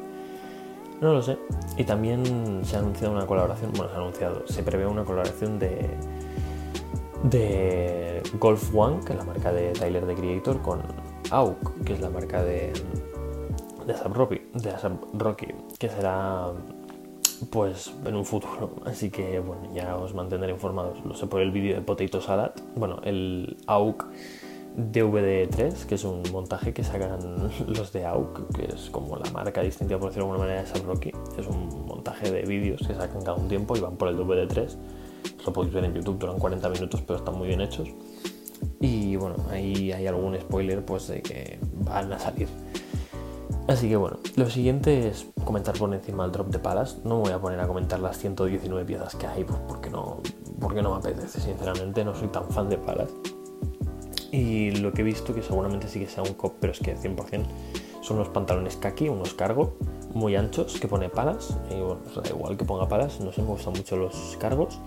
No 1.00 1.14
lo 1.14 1.22
sé. 1.22 1.38
Y 1.78 1.84
también 1.84 2.64
se 2.64 2.76
ha 2.76 2.80
anunciado 2.80 3.14
una 3.14 3.28
colaboración, 3.28 3.72
bueno, 3.74 3.90
se 3.90 3.96
ha 3.96 4.00
anunciado, 4.00 4.48
se 4.48 4.64
prevé 4.64 4.88
una 4.88 5.04
colaboración 5.04 5.60
de, 5.60 5.92
de 7.24 8.24
Golf 8.40 8.74
One, 8.74 9.06
que 9.06 9.14
es 9.14 9.20
la 9.20 9.26
marca 9.26 9.54
de 9.54 9.74
Tyler 9.74 10.08
the 10.08 10.16
Creator, 10.16 10.60
con 10.64 10.82
AUK, 11.30 11.84
que 11.84 11.94
es 11.94 12.02
la 12.02 12.10
marca 12.10 12.44
de, 12.44 12.74
de 13.86 13.94
Asap 13.94 14.16
Rocky, 14.16 14.42
de 14.56 14.74
Rocky, 15.14 15.48
que 15.78 15.88
será 15.88 16.52
pues 17.50 17.94
en 18.06 18.16
un 18.16 18.26
futuro. 18.26 18.76
Así 18.86 19.10
que 19.10 19.40
bueno, 19.40 19.74
ya 19.74 19.96
os 19.96 20.14
mantendré 20.14 20.52
informados. 20.52 21.04
Lo 21.06 21.16
sé 21.16 21.28
por 21.28 21.42
el 21.42 21.52
vídeo 21.52 21.76
de 21.76 21.82
Potato 21.82 22.22
Salad. 22.22 22.52
Bueno, 22.76 23.00
el 23.04 23.58
AUK 23.68 24.06
DVD3, 24.78 25.86
que 25.86 25.96
es 25.96 26.04
un 26.04 26.24
montaje 26.32 26.74
que 26.74 26.84
sacan 26.84 27.52
los 27.68 27.92
de 27.92 28.06
AUK, 28.06 28.56
que 28.56 28.66
es 28.74 28.90
como 28.90 29.18
la 29.18 29.30
marca 29.32 29.62
distintiva, 29.62 30.00
por 30.00 30.10
decirlo 30.10 30.28
de 30.28 30.32
alguna 30.32 30.48
manera, 30.48 30.62
de 30.64 30.68
Sam 30.68 30.88
Rocky. 30.88 31.12
Es 31.38 31.48
un 31.48 31.86
montaje 31.86 32.32
de 32.32 32.44
vídeos 32.44 32.86
que 32.88 32.94
sacan 32.94 33.22
cada 33.22 33.36
un 33.36 33.48
tiempo 33.48 33.76
y 33.76 33.80
van 33.80 33.98
por 33.98 34.08
el 34.08 34.18
DVD3. 34.18 34.76
Lo 35.46 35.54
podéis 35.54 35.74
ver 35.74 35.86
en 35.86 35.94
YouTube, 35.94 36.20
duran 36.20 36.40
40 36.40 36.70
minutos, 36.70 37.02
pero 37.02 37.20
están 37.20 37.38
muy 37.38 37.48
bien 37.48 37.62
hechos. 37.62 37.90
Y 38.80 39.16
bueno, 39.16 39.36
ahí 39.50 39.92
hay 39.92 40.08
algún 40.08 40.40
spoiler 40.40 40.84
pues 40.86 41.08
de 41.08 41.22
que 41.22 41.60
van 41.84 42.14
a 42.14 42.20
salir. 42.20 42.48
Así 43.68 43.90
que 43.90 43.96
bueno, 43.96 44.18
lo 44.36 44.50
siguiente 44.50 45.08
es 45.08 45.28
comentar 45.46 45.78
por 45.78 45.94
encima 45.94 46.26
el 46.26 46.32
drop 46.32 46.48
de 46.48 46.60
palas. 46.60 47.00
No 47.04 47.18
me 47.18 47.22
voy 47.24 47.32
a 47.32 47.40
poner 47.40 47.60
a 47.60 47.68
comentar 47.68 48.00
las 48.00 48.18
119 48.18 48.86
piezas 48.86 49.16
que 49.16 49.28
hay, 49.28 49.44
pues 49.44 49.60
porque 49.68 49.90
no, 49.90 50.22
porque 50.60 50.82
no 50.82 50.92
me 50.92 50.98
apetece, 50.98 51.40
sinceramente, 51.40 52.04
no 52.04 52.16
soy 52.16 52.28
tan 52.30 52.50
fan 52.50 52.70
de 52.70 52.78
palas. 52.78 53.10
Y 54.32 54.72
lo 54.72 54.94
que 54.94 55.02
he 55.02 55.04
visto, 55.04 55.34
que 55.34 55.42
seguramente 55.42 55.88
sí 55.88 56.00
que 56.00 56.08
sea 56.08 56.24
un 56.24 56.34
cop, 56.34 56.54
pero 56.60 56.72
es 56.72 56.80
que 56.80 56.96
100%, 56.96 57.46
son 58.02 58.18
unos 58.18 58.30
pantalones 58.30 58.78
kaki, 58.78 59.10
unos 59.10 59.34
cargo 59.34 59.74
muy 60.14 60.36
anchos 60.36 60.80
que 60.80 60.88
pone 60.88 61.10
palas. 61.10 61.58
Y 61.70 61.76
bueno, 61.76 62.00
da 62.16 62.30
igual 62.30 62.58
que 62.58 62.66
ponga 62.66 62.88
palas, 62.88 63.20
no 63.20 63.32
sé, 63.32 63.42
me 63.42 63.50
gustan 63.50 63.74
mucho 63.74 63.98
los 63.98 64.38
cargos. 64.40 64.80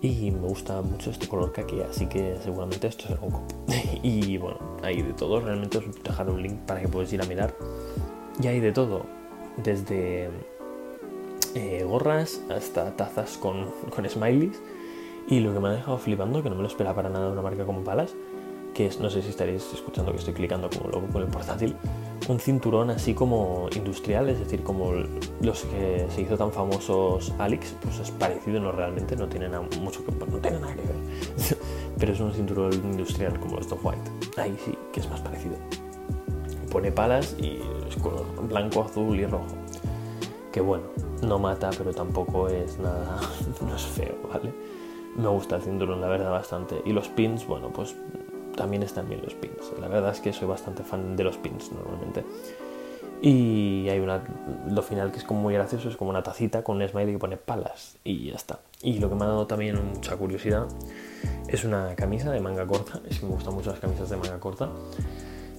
Y 0.00 0.30
me 0.30 0.46
gusta 0.46 0.80
mucho 0.80 1.10
este 1.10 1.26
color 1.26 1.52
kaki, 1.52 1.80
así 1.80 2.06
que 2.06 2.36
seguramente 2.44 2.86
esto 2.86 3.08
será 3.08 3.20
un 3.20 3.32
cop. 3.32 3.52
y 4.02 4.38
bueno, 4.38 4.58
hay 4.82 5.02
de 5.02 5.12
todo, 5.12 5.40
realmente 5.40 5.78
os 5.78 5.84
dejaré 6.04 6.30
un 6.30 6.40
link 6.40 6.58
para 6.66 6.80
que 6.80 6.86
podáis 6.86 7.12
ir 7.12 7.20
a 7.20 7.26
mirar. 7.26 7.52
Y 8.40 8.46
hay 8.46 8.60
de 8.60 8.72
todo, 8.72 9.06
desde 9.56 10.30
eh, 11.54 11.84
gorras 11.84 12.40
hasta 12.50 12.96
tazas 12.96 13.36
con, 13.36 13.66
con 13.94 14.08
smileys. 14.08 14.60
Y 15.28 15.40
lo 15.40 15.52
que 15.52 15.60
me 15.60 15.68
ha 15.68 15.72
dejado 15.72 15.98
flipando, 15.98 16.42
que 16.42 16.48
no 16.48 16.56
me 16.56 16.62
lo 16.62 16.68
esperaba 16.68 16.96
para 16.96 17.10
nada 17.10 17.30
una 17.30 17.42
marca 17.42 17.66
como 17.66 17.84
Palas, 17.84 18.14
que 18.72 18.86
es, 18.86 19.00
no 19.00 19.10
sé 19.10 19.22
si 19.22 19.30
estaréis 19.30 19.68
escuchando 19.74 20.12
que 20.12 20.18
estoy 20.18 20.34
clicando 20.34 20.70
como 20.70 20.88
loco 20.88 21.06
con 21.12 21.22
el 21.22 21.28
portátil, 21.28 21.76
un 22.28 22.38
cinturón 22.38 22.90
así 22.90 23.12
como 23.14 23.68
industrial, 23.74 24.28
es 24.28 24.38
decir, 24.38 24.62
como 24.62 24.92
los 25.40 25.64
que 25.64 26.06
se 26.14 26.22
hizo 26.22 26.36
tan 26.36 26.52
famosos 26.52 27.32
Alex, 27.38 27.74
pues 27.82 27.98
es 27.98 28.10
parecido, 28.10 28.60
no 28.60 28.72
realmente, 28.72 29.16
no 29.16 29.28
tiene 29.28 29.48
nada, 29.48 29.66
mucho 29.80 30.04
que, 30.04 30.12
no 30.12 30.38
tiene 30.38 30.60
nada 30.60 30.74
que 30.74 30.82
ver, 30.82 31.58
pero 31.98 32.12
es 32.12 32.20
un 32.20 32.32
cinturón 32.32 32.72
industrial 32.72 33.38
como 33.40 33.56
los 33.56 33.66
Top 33.68 33.80
White, 33.82 34.40
ahí 34.40 34.56
sí 34.64 34.76
que 34.92 35.00
es 35.00 35.10
más 35.10 35.20
parecido. 35.20 35.56
Pone 36.70 36.92
palas 36.92 37.34
y 37.38 37.60
es 37.88 37.96
color 37.96 38.26
blanco, 38.48 38.82
azul 38.82 39.18
y 39.18 39.26
rojo. 39.26 39.46
Que 40.52 40.60
bueno, 40.60 40.84
no 41.22 41.38
mata, 41.38 41.70
pero 41.76 41.92
tampoco 41.92 42.48
es 42.48 42.78
nada, 42.78 43.20
no 43.66 43.74
es 43.74 43.82
feo, 43.82 44.14
¿vale? 44.32 44.52
Me 45.16 45.28
gusta 45.28 45.56
el 45.56 45.62
cinturón, 45.62 46.00
la 46.00 46.08
verdad, 46.08 46.30
bastante. 46.30 46.80
Y 46.84 46.92
los 46.92 47.08
pins, 47.08 47.46
bueno, 47.46 47.70
pues 47.70 47.96
también 48.56 48.82
están 48.82 49.08
bien 49.08 49.22
los 49.22 49.34
pins. 49.34 49.72
La 49.80 49.88
verdad 49.88 50.12
es 50.12 50.20
que 50.20 50.32
soy 50.32 50.48
bastante 50.48 50.82
fan 50.82 51.16
de 51.16 51.24
los 51.24 51.36
pins 51.38 51.72
normalmente. 51.72 52.24
Y 53.20 53.88
hay 53.88 53.98
una, 53.98 54.22
lo 54.68 54.80
final 54.82 55.10
que 55.10 55.18
es 55.18 55.24
como 55.24 55.40
muy 55.40 55.54
gracioso, 55.54 55.88
es 55.88 55.96
como 55.96 56.10
una 56.10 56.22
tacita 56.22 56.62
con 56.62 56.76
un 56.76 56.88
smiley 56.88 57.14
que 57.14 57.18
pone 57.18 57.36
palas 57.36 57.96
y 58.04 58.30
ya 58.30 58.36
está. 58.36 58.60
Y 58.80 59.00
lo 59.00 59.08
que 59.08 59.16
me 59.16 59.24
ha 59.24 59.28
dado 59.28 59.46
también 59.46 59.76
mucha 59.92 60.16
curiosidad 60.16 60.68
es 61.48 61.64
una 61.64 61.96
camisa 61.96 62.30
de 62.30 62.40
manga 62.40 62.64
corta, 62.64 63.00
es 63.08 63.18
que 63.18 63.26
me 63.26 63.32
gustan 63.32 63.54
mucho 63.54 63.70
las 63.70 63.80
camisas 63.80 64.08
de 64.08 64.16
manga 64.16 64.38
corta, 64.38 64.70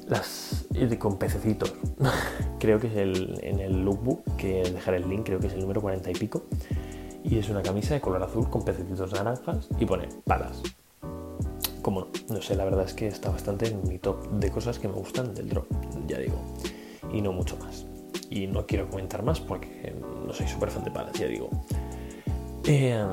las 0.10 0.66
con 0.98 1.18
pececitos. 1.18 1.74
creo 2.60 2.80
que 2.80 2.88
es 2.88 2.96
en 3.44 3.60
el 3.60 3.84
lookbook, 3.84 4.24
que 4.38 4.64
dejaré 4.64 4.98
el 4.98 5.10
link, 5.10 5.26
creo 5.26 5.40
que 5.40 5.48
es 5.48 5.54
el 5.54 5.62
número 5.62 5.82
40 5.82 6.12
y 6.12 6.14
pico. 6.14 6.44
Y 7.24 7.38
es 7.38 7.50
una 7.50 7.62
camisa 7.62 7.94
de 7.94 8.02
color 8.02 8.24
azul 8.24 8.50
con 8.50 8.64
pececitos 8.64 9.14
naranjas 9.14 9.68
y 9.80 9.86
pone 9.86 10.08
palas 10.26 10.62
como 11.82 12.08
no, 12.30 12.42
sé, 12.42 12.56
la 12.56 12.66
verdad 12.66 12.86
es 12.86 12.94
que 12.94 13.08
está 13.08 13.30
bastante 13.30 13.68
en 13.68 13.88
mi 13.88 13.98
top 13.98 14.30
de 14.32 14.52
cosas 14.52 14.80
que 14.80 14.88
me 14.88 14.96
gustan 14.96 15.34
del 15.34 15.50
drop, 15.50 15.66
ya 16.08 16.18
digo, 16.20 16.40
y 17.12 17.22
no 17.22 17.32
mucho 17.32 17.58
más. 17.58 17.86
Y 18.30 18.48
no 18.48 18.66
quiero 18.68 18.88
comentar 18.90 19.24
más 19.24 19.40
porque 19.40 19.96
no 20.26 20.32
soy 20.34 20.48
súper 20.48 20.70
fan 20.70 20.84
de 20.84 20.92
palas, 20.92 21.14
ya 21.14 21.26
digo. 21.26 21.50
Eh, 22.66 23.04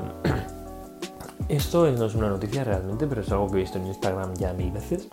esto 1.49 1.89
no 1.91 2.05
es 2.05 2.15
una 2.15 2.29
noticia 2.29 2.63
realmente, 2.63 3.07
pero 3.07 3.21
es 3.21 3.31
algo 3.31 3.47
que 3.47 3.57
he 3.57 3.61
visto 3.61 3.79
en 3.79 3.87
Instagram 3.87 4.35
ya 4.35 4.53
mil 4.53 4.71
veces. 4.71 5.07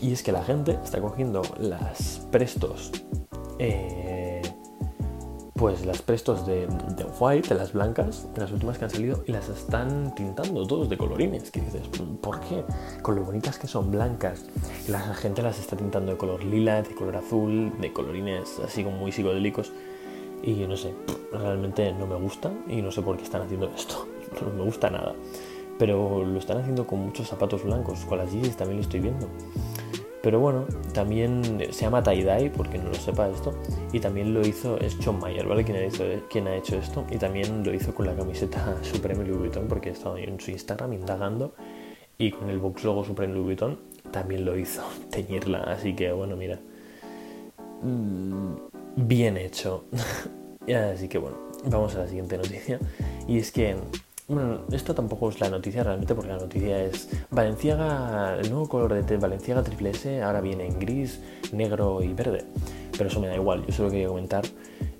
Y 0.00 0.12
es 0.12 0.22
que 0.22 0.32
la 0.32 0.44
gente 0.44 0.78
está 0.84 1.00
cogiendo 1.00 1.42
las 1.58 2.26
prestos 2.30 2.92
eh, 3.58 4.42
pues 5.58 5.84
las 5.84 6.00
prestos 6.02 6.46
de, 6.46 6.68
de 6.68 7.04
white, 7.18 7.48
de 7.48 7.56
las 7.56 7.72
blancas, 7.72 8.28
las 8.36 8.52
últimas 8.52 8.78
que 8.78 8.84
han 8.84 8.90
salido, 8.90 9.24
y 9.26 9.32
las 9.32 9.48
están 9.48 10.14
tintando 10.14 10.64
todos 10.64 10.88
de 10.88 10.96
colorines. 10.96 11.50
Que 11.50 11.60
dices, 11.60 11.82
¿por 12.20 12.38
qué? 12.40 12.64
Con 13.02 13.16
lo 13.16 13.24
bonitas 13.24 13.58
que 13.58 13.66
son 13.66 13.90
blancas, 13.90 14.44
la 14.86 15.00
gente 15.14 15.42
las 15.42 15.58
está 15.58 15.76
tintando 15.76 16.12
de 16.12 16.18
color 16.18 16.44
lila, 16.44 16.82
de 16.82 16.94
color 16.94 17.16
azul, 17.16 17.72
de 17.80 17.92
colorines 17.92 18.60
así 18.64 18.84
como 18.84 18.98
muy 18.98 19.10
psicodélicos. 19.10 19.72
Y 20.44 20.54
no 20.68 20.76
sé, 20.76 20.94
realmente 21.32 21.92
no 21.92 22.06
me 22.06 22.14
gusta 22.14 22.52
y 22.68 22.80
no 22.80 22.92
sé 22.92 23.02
por 23.02 23.16
qué 23.16 23.24
están 23.24 23.42
haciendo 23.42 23.68
esto. 23.74 24.06
No 24.40 24.52
me 24.52 24.62
gusta 24.62 24.90
nada. 24.90 25.14
Pero 25.78 26.22
lo 26.22 26.38
están 26.38 26.58
haciendo 26.58 26.86
con 26.86 27.00
muchos 27.00 27.26
zapatos 27.26 27.64
blancos, 27.64 28.04
con 28.04 28.18
las 28.18 28.30
Yeezys 28.30 28.56
también 28.56 28.76
lo 28.76 28.82
estoy 28.82 29.00
viendo. 29.00 29.26
Pero 30.22 30.40
bueno, 30.40 30.66
también 30.92 31.42
se 31.70 31.82
llama 31.82 32.02
tie-dye, 32.02 32.50
porque 32.50 32.78
no 32.78 32.88
lo 32.88 32.94
sepa 32.94 33.28
esto, 33.28 33.54
y 33.92 34.00
también 34.00 34.34
lo 34.34 34.40
hizo, 34.40 34.78
es 34.78 34.96
John 35.02 35.20
Mayer, 35.20 35.46
¿vale? 35.46 35.64
Quien 35.64 35.76
ha, 35.76 35.84
hecho, 35.84 36.04
quien 36.28 36.48
ha 36.48 36.56
hecho 36.56 36.76
esto, 36.76 37.06
y 37.10 37.16
también 37.16 37.62
lo 37.64 37.72
hizo 37.72 37.94
con 37.94 38.06
la 38.06 38.16
camiseta 38.16 38.76
Supreme 38.82 39.24
Louis 39.24 39.38
Vuitton, 39.38 39.68
porque 39.68 39.90
he 39.90 39.92
estado 39.92 40.16
en 40.18 40.40
su 40.40 40.50
Instagram 40.50 40.92
indagando, 40.92 41.54
y 42.18 42.32
con 42.32 42.50
el 42.50 42.58
box 42.58 42.82
logo 42.82 43.04
Supreme 43.04 43.32
Louis 43.32 43.46
Vuitton 43.46 43.78
también 44.10 44.44
lo 44.44 44.58
hizo, 44.58 44.82
teñirla. 45.10 45.62
Así 45.64 45.94
que 45.94 46.12
bueno, 46.12 46.36
mira, 46.36 46.58
mm, 47.82 48.54
bien 48.96 49.36
hecho. 49.36 49.84
así 50.92 51.08
que 51.08 51.18
bueno, 51.18 51.36
vamos 51.66 51.94
a 51.94 52.00
la 52.00 52.08
siguiente 52.08 52.36
noticia. 52.36 52.78
Y 53.26 53.38
es 53.38 53.52
que, 53.52 53.76
bueno, 54.28 54.60
esto 54.70 54.94
tampoco 54.94 55.30
es 55.30 55.40
la 55.40 55.48
noticia 55.48 55.82
realmente 55.82 56.14
porque 56.14 56.30
la 56.30 56.36
noticia 56.36 56.84
es 56.84 57.08
Valenciaga, 57.30 58.36
el 58.38 58.50
nuevo 58.50 58.68
color 58.68 59.02
de 59.04 59.16
Valenciaga 59.16 59.62
Triple 59.62 59.90
S 59.90 60.22
ahora 60.22 60.42
viene 60.42 60.66
en 60.66 60.78
gris, 60.78 61.20
negro 61.52 62.02
y 62.02 62.12
verde. 62.12 62.44
Pero 62.92 63.08
eso 63.08 63.20
me 63.20 63.28
da 63.28 63.36
igual, 63.36 63.64
yo 63.64 63.72
solo 63.72 63.90
quería 63.90 64.08
comentar 64.08 64.44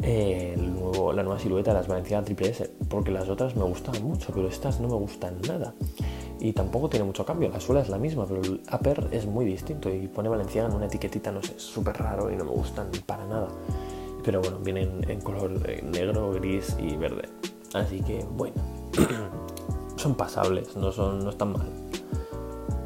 eh, 0.03 0.55
el 0.57 0.73
nuevo, 0.73 1.13
la 1.13 1.23
nueva 1.23 1.39
silueta 1.39 1.73
de 1.73 1.79
las 1.79 1.89
Valenciaga 1.89 2.25
Triple 2.25 2.49
S, 2.49 2.71
porque 2.89 3.11
las 3.11 3.29
otras 3.29 3.55
me 3.55 3.65
gustan 3.65 4.03
mucho, 4.03 4.33
pero 4.33 4.49
estas 4.49 4.81
no 4.81 4.89
me 4.89 4.95
gustan 4.95 5.41
nada 5.47 5.75
y 6.41 6.53
tampoco 6.53 6.89
tiene 6.89 7.05
mucho 7.05 7.25
cambio. 7.25 7.49
La 7.51 7.61
suela 7.61 7.83
es 7.83 7.89
la 7.89 7.99
misma, 7.99 8.27
pero 8.27 8.41
el 8.41 8.63
upper 8.73 9.09
es 9.11 9.27
muy 9.27 9.45
distinto 9.45 9.93
y 9.93 10.09
pone 10.09 10.29
Valenciaga 10.29 10.69
en 10.69 10.77
una 10.77 10.87
etiquetita, 10.87 11.33
no 11.33 11.43
sé, 11.43 11.59
súper 11.59 11.97
raro 11.97 12.31
y 12.31 12.37
no 12.37 12.45
me 12.45 12.51
gustan 12.53 12.89
para 13.07 13.27
nada. 13.27 13.49
Pero 14.25 14.41
bueno, 14.41 14.59
vienen 14.59 15.05
en 15.09 15.21
color 15.21 15.61
eh, 15.67 15.83
negro, 15.83 16.33
gris 16.33 16.77
y 16.79 16.97
verde. 16.97 17.29
Así 17.75 18.01
que 18.01 18.25
bueno, 18.37 18.55
son 19.97 20.15
pasables, 20.15 20.77
no, 20.77 20.93
son, 20.93 21.25
no 21.25 21.31
están 21.31 21.53
mal. 21.53 21.69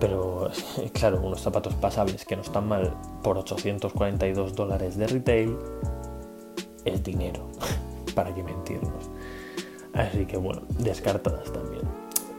Pero 0.01 0.51
claro, 0.93 1.21
unos 1.23 1.41
zapatos 1.41 1.75
pasables 1.75 2.25
que 2.25 2.37
no 2.37 2.43
están 2.43 2.69
mal 2.69 2.95
por 3.23 3.39
842 3.39 4.55
dólares 4.55 4.97
de 4.97 5.07
retail 5.07 5.57
es 6.85 7.03
dinero, 7.03 7.49
para 8.15 8.35
que 8.35 8.43
mentirnos. 8.43 9.11
Así 9.95 10.25
que 10.27 10.37
bueno, 10.37 10.63
descartadas 10.79 11.53
también 11.53 11.83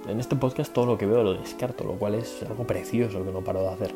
en 0.07 0.19
este 0.19 0.35
podcast 0.35 0.73
todo 0.73 0.85
lo 0.85 0.97
que 0.97 1.05
veo 1.05 1.23
lo 1.23 1.33
descarto, 1.33 1.83
lo 1.83 1.93
cual 1.93 2.15
es 2.15 2.43
algo 2.43 2.65
precioso 2.65 3.23
que 3.23 3.31
no 3.31 3.41
paro 3.41 3.61
de 3.61 3.69
hacer. 3.69 3.93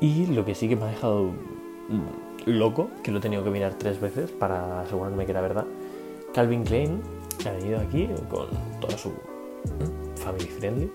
Y 0.00 0.26
lo 0.26 0.44
que 0.44 0.54
sí 0.54 0.68
que 0.68 0.76
me 0.76 0.84
ha 0.84 0.88
dejado 0.88 1.24
mm, 1.24 2.50
loco, 2.50 2.90
que 3.02 3.10
lo 3.10 3.18
he 3.18 3.20
tenido 3.20 3.44
que 3.44 3.50
mirar 3.50 3.74
tres 3.74 4.00
veces 4.00 4.30
para 4.30 4.82
asegurarme 4.82 5.24
que 5.24 5.32
era 5.32 5.40
verdad, 5.40 5.66
Calvin 6.34 6.64
Klein 6.64 7.00
ha 7.46 7.52
venido 7.52 7.80
aquí 7.80 8.08
con 8.30 8.48
toda 8.80 8.96
su 8.98 9.12
family 10.16 10.46
friendly 10.46 10.90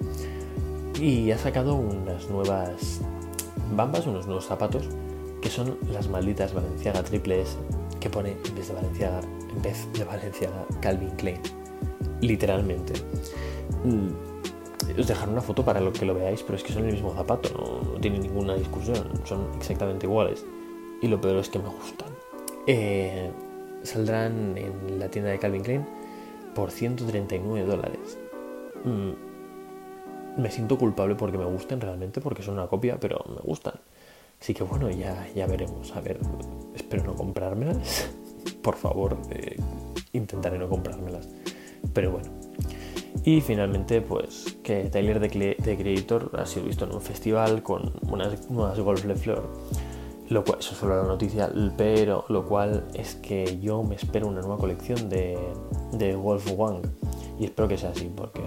y 0.99 1.31
ha 1.31 1.37
sacado 1.37 1.75
unas 1.75 2.29
nuevas 2.29 3.01
bambas, 3.75 4.05
unos 4.07 4.25
nuevos 4.25 4.45
zapatos 4.45 4.83
que 5.41 5.49
son 5.49 5.77
las 5.91 6.09
malditas 6.09 6.53
Valenciaga 6.53 7.03
Triple 7.03 7.41
S 7.41 7.55
que 7.99 8.09
pone 8.09 8.31
en 8.31 8.55
vez 8.55 8.67
de 8.67 8.73
Valenciaga, 8.73 9.21
en 9.21 9.61
vez 9.61 9.87
de 9.93 10.03
Valenciaga 10.03 10.65
Calvin 10.81 11.11
Klein. 11.11 11.39
Literalmente. 12.21 12.93
Mm, 13.83 14.99
os 14.99 15.07
dejaré 15.07 15.31
una 15.31 15.41
foto 15.41 15.63
para 15.63 15.79
que 15.91 16.05
lo 16.05 16.15
veáis, 16.15 16.43
pero 16.43 16.57
es 16.57 16.63
que 16.63 16.73
son 16.73 16.85
el 16.85 16.93
mismo 16.93 17.13
zapato, 17.13 17.49
no, 17.57 17.99
tiene 17.99 18.19
ninguna 18.19 18.55
discusión, 18.55 19.09
son 19.25 19.47
exactamente 19.57 20.05
iguales. 20.05 20.45
Y 21.01 21.07
lo 21.07 21.19
peor 21.21 21.37
es 21.37 21.49
que 21.49 21.59
me 21.59 21.69
gustan. 21.69 22.09
Eh, 22.67 23.31
saldrán 23.83 24.57
en 24.57 24.99
la 24.99 25.09
tienda 25.09 25.31
de 25.31 25.39
Calvin 25.39 25.61
Klein 25.61 25.98
por 26.59 26.71
139 26.71 27.65
dólares. 27.65 28.17
Mm, 28.83 30.41
me 30.41 30.51
siento 30.51 30.77
culpable 30.77 31.15
porque 31.15 31.37
me 31.37 31.45
gusten 31.45 31.79
realmente, 31.79 32.19
porque 32.19 32.43
son 32.43 32.55
una 32.55 32.67
copia, 32.67 32.99
pero 32.99 33.23
me 33.29 33.39
gustan. 33.41 33.75
Así 34.41 34.53
que 34.53 34.63
bueno, 34.63 34.91
ya, 34.91 35.25
ya 35.33 35.47
veremos. 35.47 35.95
A 35.95 36.01
ver, 36.01 36.19
espero 36.75 37.05
no 37.05 37.15
comprármelas. 37.15 38.09
Por 38.61 38.75
favor, 38.75 39.17
eh, 39.29 39.55
intentaré 40.11 40.57
no 40.57 40.67
comprármelas. 40.67 41.29
Pero 41.93 42.11
bueno, 42.11 42.29
y 43.23 43.39
finalmente, 43.39 44.01
pues 44.01 44.57
que 44.61 44.89
Tyler 44.89 45.21
de, 45.21 45.29
Creator 45.77 46.31
ha 46.37 46.45
sido 46.45 46.65
visto 46.65 46.83
en 46.83 46.93
un 46.93 47.01
festival 47.01 47.63
con 47.63 47.93
unas 48.09 48.49
nuevas 48.49 48.77
Golf 48.81 49.05
Le 49.05 49.15
Fleur. 49.15 49.47
Lo 50.29 50.43
cual, 50.43 50.59
eso 50.59 50.73
es 50.73 50.77
solo 50.77 51.01
la 51.01 51.07
noticia, 51.07 51.51
pero 51.75 52.23
lo 52.29 52.45
cual 52.45 52.85
es 52.93 53.15
que 53.15 53.59
yo 53.59 53.81
me 53.81 53.95
espero 53.95 54.27
una 54.27 54.41
nueva 54.41 54.57
colección 54.57 55.09
de, 55.09 55.39
de 55.93 56.15
Wolf 56.15 56.51
Wang. 56.55 56.81
Y 57.39 57.45
espero 57.45 57.67
que 57.67 57.77
sea 57.77 57.89
así, 57.89 58.11
porque 58.15 58.41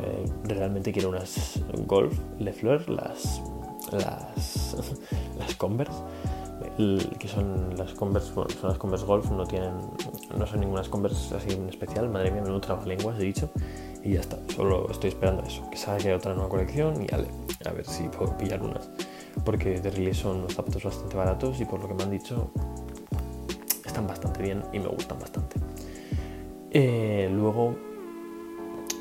realmente 0.44 0.92
quiero 0.92 1.08
unas 1.08 1.58
Golf 1.86 2.16
Le 2.38 2.52
Fleur, 2.52 2.88
las, 2.88 3.42
las, 3.90 4.76
las 5.38 5.54
Converse, 5.56 5.98
que 7.18 7.26
son 7.26 7.76
las 7.76 7.94
Converse, 7.94 8.32
bueno, 8.32 8.50
son 8.50 8.68
las 8.68 8.78
Converse 8.78 9.06
Golf, 9.06 9.30
no 9.32 9.44
tienen, 9.46 9.72
no 10.38 10.46
son 10.46 10.60
ninguna 10.60 10.82
Converse 10.82 11.34
así 11.34 11.50
en 11.50 11.68
especial, 11.68 12.08
madre 12.08 12.30
mía, 12.30 12.42
me 12.42 12.50
otra 12.50 12.78
lenguas 12.84 13.18
he 13.18 13.24
dicho 13.24 13.50
y 14.04 14.12
ya 14.14 14.20
está. 14.20 14.38
Solo 14.54 14.88
estoy 14.90 15.08
esperando 15.08 15.42
eso, 15.42 15.68
que 15.70 15.76
salga 15.76 16.14
otra 16.14 16.34
nueva 16.34 16.48
colección 16.48 17.02
y 17.02 17.12
a 17.12 17.72
ver 17.72 17.84
si 17.86 18.04
puedo 18.04 18.36
pillar 18.36 18.62
unas. 18.62 18.88
Porque 19.44 19.80
de 19.80 19.90
release 19.90 20.20
son 20.20 20.38
unos 20.38 20.54
zapatos 20.54 20.84
bastante 20.84 21.16
baratos 21.16 21.60
y 21.60 21.64
por 21.64 21.80
lo 21.80 21.88
que 21.88 21.94
me 21.94 22.02
han 22.04 22.10
dicho 22.10 22.50
están 23.84 24.06
bastante 24.06 24.42
bien 24.42 24.62
y 24.72 24.78
me 24.78 24.88
gustan 24.88 25.18
bastante. 25.18 25.56
Eh, 26.70 27.28
luego, 27.30 27.76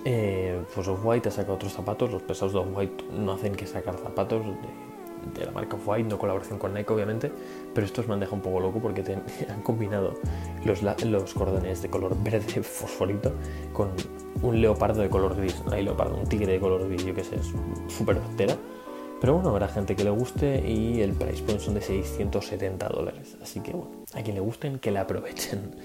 eh, 0.03 0.61
pues 0.75 0.87
Off-White 0.87 1.29
ha 1.29 1.31
sacado 1.31 1.55
otros 1.55 1.71
zapatos. 1.71 2.11
Los 2.11 2.21
pesados 2.23 2.53
de 2.53 2.59
Off-White 2.59 3.05
no 3.17 3.33
hacen 3.33 3.55
que 3.55 3.65
sacar 3.65 3.97
zapatos 3.97 4.45
de, 4.45 5.45
la 5.45 5.51
marca 5.51 5.77
Off-White, 5.77 6.09
no 6.09 6.17
colaboración 6.17 6.59
con 6.59 6.73
Nike 6.73 6.91
obviamente, 6.91 7.31
pero 7.73 7.85
estos 7.85 8.07
me 8.07 8.15
han 8.15 8.19
dejado 8.19 8.35
un 8.37 8.41
poco 8.41 8.59
loco 8.59 8.79
porque 8.79 9.01
han 9.49 9.61
combinado 9.61 10.15
los, 10.65 11.33
cordones 11.33 11.81
de 11.81 11.89
color 11.89 12.17
verde 12.23 12.61
fosforito 12.61 13.31
con 13.71 13.91
un 14.41 14.59
leopardo 14.59 15.01
de 15.01 15.09
color 15.09 15.35
gris. 15.35 15.61
Hay 15.71 15.83
leopardo, 15.83 16.17
un 16.17 16.27
tigre 16.27 16.53
de 16.53 16.59
color 16.59 16.87
gris, 16.89 17.05
yo 17.05 17.15
que 17.15 17.23
sé, 17.23 17.35
es 17.37 17.53
súper 17.87 18.17
hortera. 18.17 18.57
Pero 19.21 19.35
bueno, 19.35 19.49
habrá 19.49 19.67
gente 19.67 19.95
que 19.95 20.03
le 20.03 20.09
guste 20.09 20.67
y 20.67 21.01
el 21.01 21.13
price 21.13 21.43
point 21.43 21.59
son 21.59 21.75
de 21.75 21.81
670 21.81 22.89
dólares. 22.89 23.37
Así 23.39 23.59
que 23.59 23.71
bueno, 23.71 24.03
a 24.13 24.23
quien 24.23 24.33
le 24.33 24.41
gusten, 24.41 24.79
que 24.79 24.89
la 24.89 25.01
aprovechen. 25.01 25.75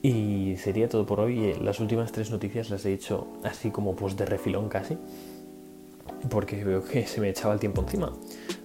Y 0.00 0.56
sería 0.56 0.88
todo 0.88 1.04
por 1.04 1.20
hoy. 1.20 1.52
Las 1.60 1.80
últimas 1.80 2.12
tres 2.12 2.30
noticias 2.30 2.70
las 2.70 2.86
he 2.86 2.94
hecho 2.94 3.28
así 3.44 3.70
como 3.70 3.94
pues 3.94 4.16
de 4.16 4.24
refilón 4.24 4.70
casi. 4.70 4.96
Porque 6.30 6.64
veo 6.64 6.82
que 6.82 7.06
se 7.06 7.20
me 7.20 7.28
echaba 7.28 7.52
el 7.52 7.60
tiempo 7.60 7.82
encima. 7.82 8.10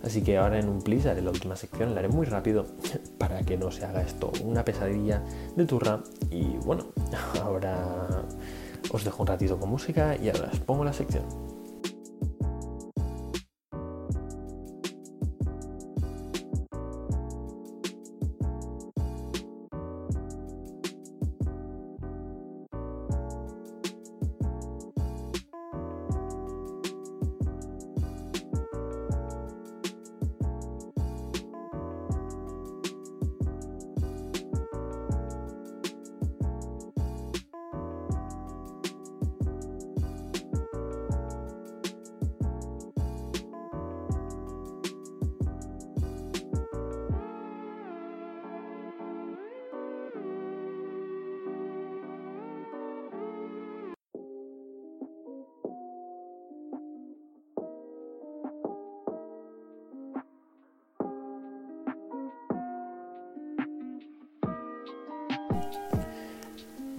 Así 0.01 0.21
que 0.21 0.37
ahora 0.37 0.57
en 0.57 0.69
un 0.69 0.81
please 0.81 1.09
haré 1.09 1.21
la 1.21 1.31
última 1.31 1.57
sección, 1.57 1.93
la 1.93 1.99
haré 1.99 2.07
muy 2.07 2.25
rápido 2.25 2.65
para 3.17 3.41
que 3.41 3.57
no 3.57 3.71
se 3.71 3.83
haga 3.83 4.01
esto 4.01 4.31
una 4.41 4.63
pesadilla 4.63 5.21
de 5.55 5.65
turra. 5.65 6.01
Y 6.31 6.45
bueno, 6.63 6.85
ahora 7.43 8.23
os 8.89 9.03
dejo 9.03 9.21
un 9.21 9.27
ratito 9.27 9.59
con 9.59 9.69
música 9.69 10.15
y 10.15 10.29
ahora 10.29 10.49
os 10.53 10.59
pongo 10.61 10.85
la 10.85 10.93
sección. 10.93 11.46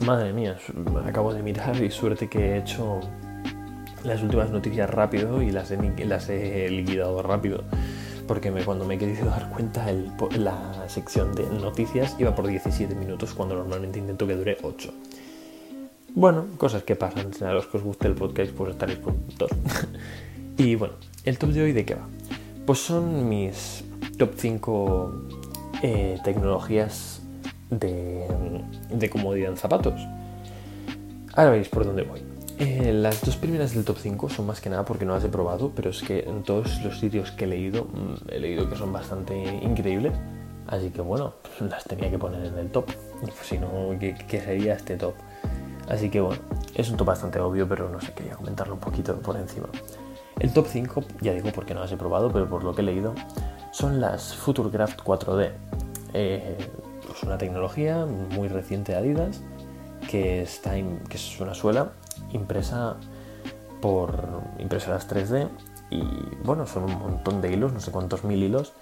Madre 0.09 0.33
mía, 0.33 0.57
acabo 1.05 1.35
de 1.35 1.43
mirar 1.43 1.77
y 1.85 1.91
suerte 1.91 2.31
que 2.31 2.39
he 2.39 2.57
hecho 2.57 3.01
las 4.05 4.23
últimas 4.23 4.51
noticias 4.51 4.89
rápido 4.89 5.43
y 5.43 5.51
las 5.51 5.71
he, 5.71 6.71
liquidado 6.71 7.23
rápido. 7.23 7.63
Porque 8.27 8.51
cuando 8.65 8.87
me 8.87 8.95
he 8.95 8.99
querido 8.99 9.27
dar 9.27 9.51
cuenta, 9.51 9.85
la 10.39 10.89
sección 10.89 11.35
de 11.35 11.45
noticias 11.51 12.17
iba 12.19 12.35
por 12.35 12.47
17 12.47 12.95
minutos 12.95 13.35
cuando 13.35 13.55
normalmente 13.55 13.99
intento 13.99 14.27
que 14.27 14.35
dure 14.35 14.57
8. 14.63 14.91
Bueno, 16.15 16.47
cosas 16.57 16.85
que 16.85 16.97
pasan. 16.97 17.31
A 17.43 17.53
los 17.53 17.67
que 17.67 17.77
os 17.77 17.83
guste 17.83 18.09
el 18.09 18.15
podcast, 18.15 18.51
pues 18.53 18.71
estaréis 18.71 19.01
puntos. 19.01 19.51
y 20.57 20.75
bueno, 20.77 20.95
el 21.25 21.37
top 21.37 21.51
de 21.51 21.63
hoy 21.65 21.73
de 21.73 21.85
qué 21.85 21.97
va? 21.97 22.09
Pues 22.65 22.79
son 22.79 23.29
mis 23.29 23.85
top 24.17 24.31
5 24.39 25.15
eh, 25.83 26.19
tecnologías 26.25 27.21
de, 27.69 28.27
comodidad 29.11 29.51
en 29.51 29.57
zapatos. 29.57 30.01
Ahora 31.35 31.51
veis 31.51 31.69
por 31.69 31.85
dónde 31.85 32.03
voy. 32.03 32.21
Eh, 32.59 32.93
las 32.93 33.25
dos 33.25 33.37
primeras 33.37 33.73
del 33.73 33.85
top 33.85 33.99
5 33.99 34.29
son 34.29 34.47
más 34.47 34.61
que 34.61 34.69
nada 34.69 34.85
porque 34.85 35.05
no 35.05 35.15
las 35.15 35.23
he 35.23 35.29
probado, 35.29 35.71
pero 35.77 35.91
es 35.91 36.03
que 36.03 36.21
en 36.21 36.43
todos 36.43 36.83
los 36.83 36.99
sitios 36.99 37.31
que 37.31 37.45
he 37.45 37.47
leído, 37.47 37.85
mm, 37.85 38.31
he 38.31 38.41
leído 38.41 38.69
que 38.69 38.75
son 38.75 38.93
bastante 38.93 39.37
increíbles. 39.63 40.13
Así 40.67 40.91
que 40.91 41.01
bueno, 41.01 41.35
las 41.61 41.85
tenía 41.85 42.11
que 42.11 42.19
poner 42.19 42.45
en 42.45 42.59
el 42.59 42.71
top. 42.71 42.91
Si 43.43 43.59
no, 43.59 43.97
¿qué, 44.01 44.41
sería 44.41 44.75
este 44.75 44.97
top? 44.97 45.15
Así 45.89 46.11
que 46.11 46.21
bueno, 46.21 46.43
es 46.75 46.91
un 46.91 46.97
top 46.97 47.07
bastante 47.07 47.39
obvio, 47.39 47.69
pero 47.69 47.89
no 47.89 48.01
sé, 48.01 48.13
quería 48.13 48.35
comentarlo 48.35 48.75
un 48.75 48.81
poquito 48.81 49.17
por 49.21 49.37
encima. 49.37 49.69
El 50.41 50.53
top 50.53 50.67
5, 50.69 51.05
ya 51.21 51.33
digo 51.33 51.51
porque 51.55 51.75
no 51.75 51.81
las 51.81 51.93
he 51.93 51.97
probado, 51.97 52.33
pero 52.33 52.49
por 52.49 52.65
lo 52.65 52.75
que 52.75 52.83
he 52.83 52.85
leído, 52.85 53.15
son 53.71 54.01
las 54.01 54.35
Futurecraft 54.35 55.01
4D. 55.01 55.53
Eh, 56.15 56.57
una 57.23 57.39
tecnología 57.39 58.07
muy 58.07 58.49
reciente 58.49 58.93
de 58.93 58.99
Adidas 58.99 59.41
que, 60.11 60.43
está 60.43 60.73
que 60.73 61.17
es 61.17 61.41
una 61.41 61.55
suela 61.55 61.93
impresa 62.33 62.97
por 63.81 64.43
impresoras 64.59 65.09
3D 65.09 65.49
y 65.91 66.03
bueno, 66.45 66.67
son 66.67 66.85
un 66.85 66.99
montón 66.99 67.41
de 67.41 67.53
hilos, 67.53 67.73
no 67.73 67.81
sé 67.81 67.91
cuántos 67.91 68.25
mil 68.25 68.43
hilos 68.43 68.73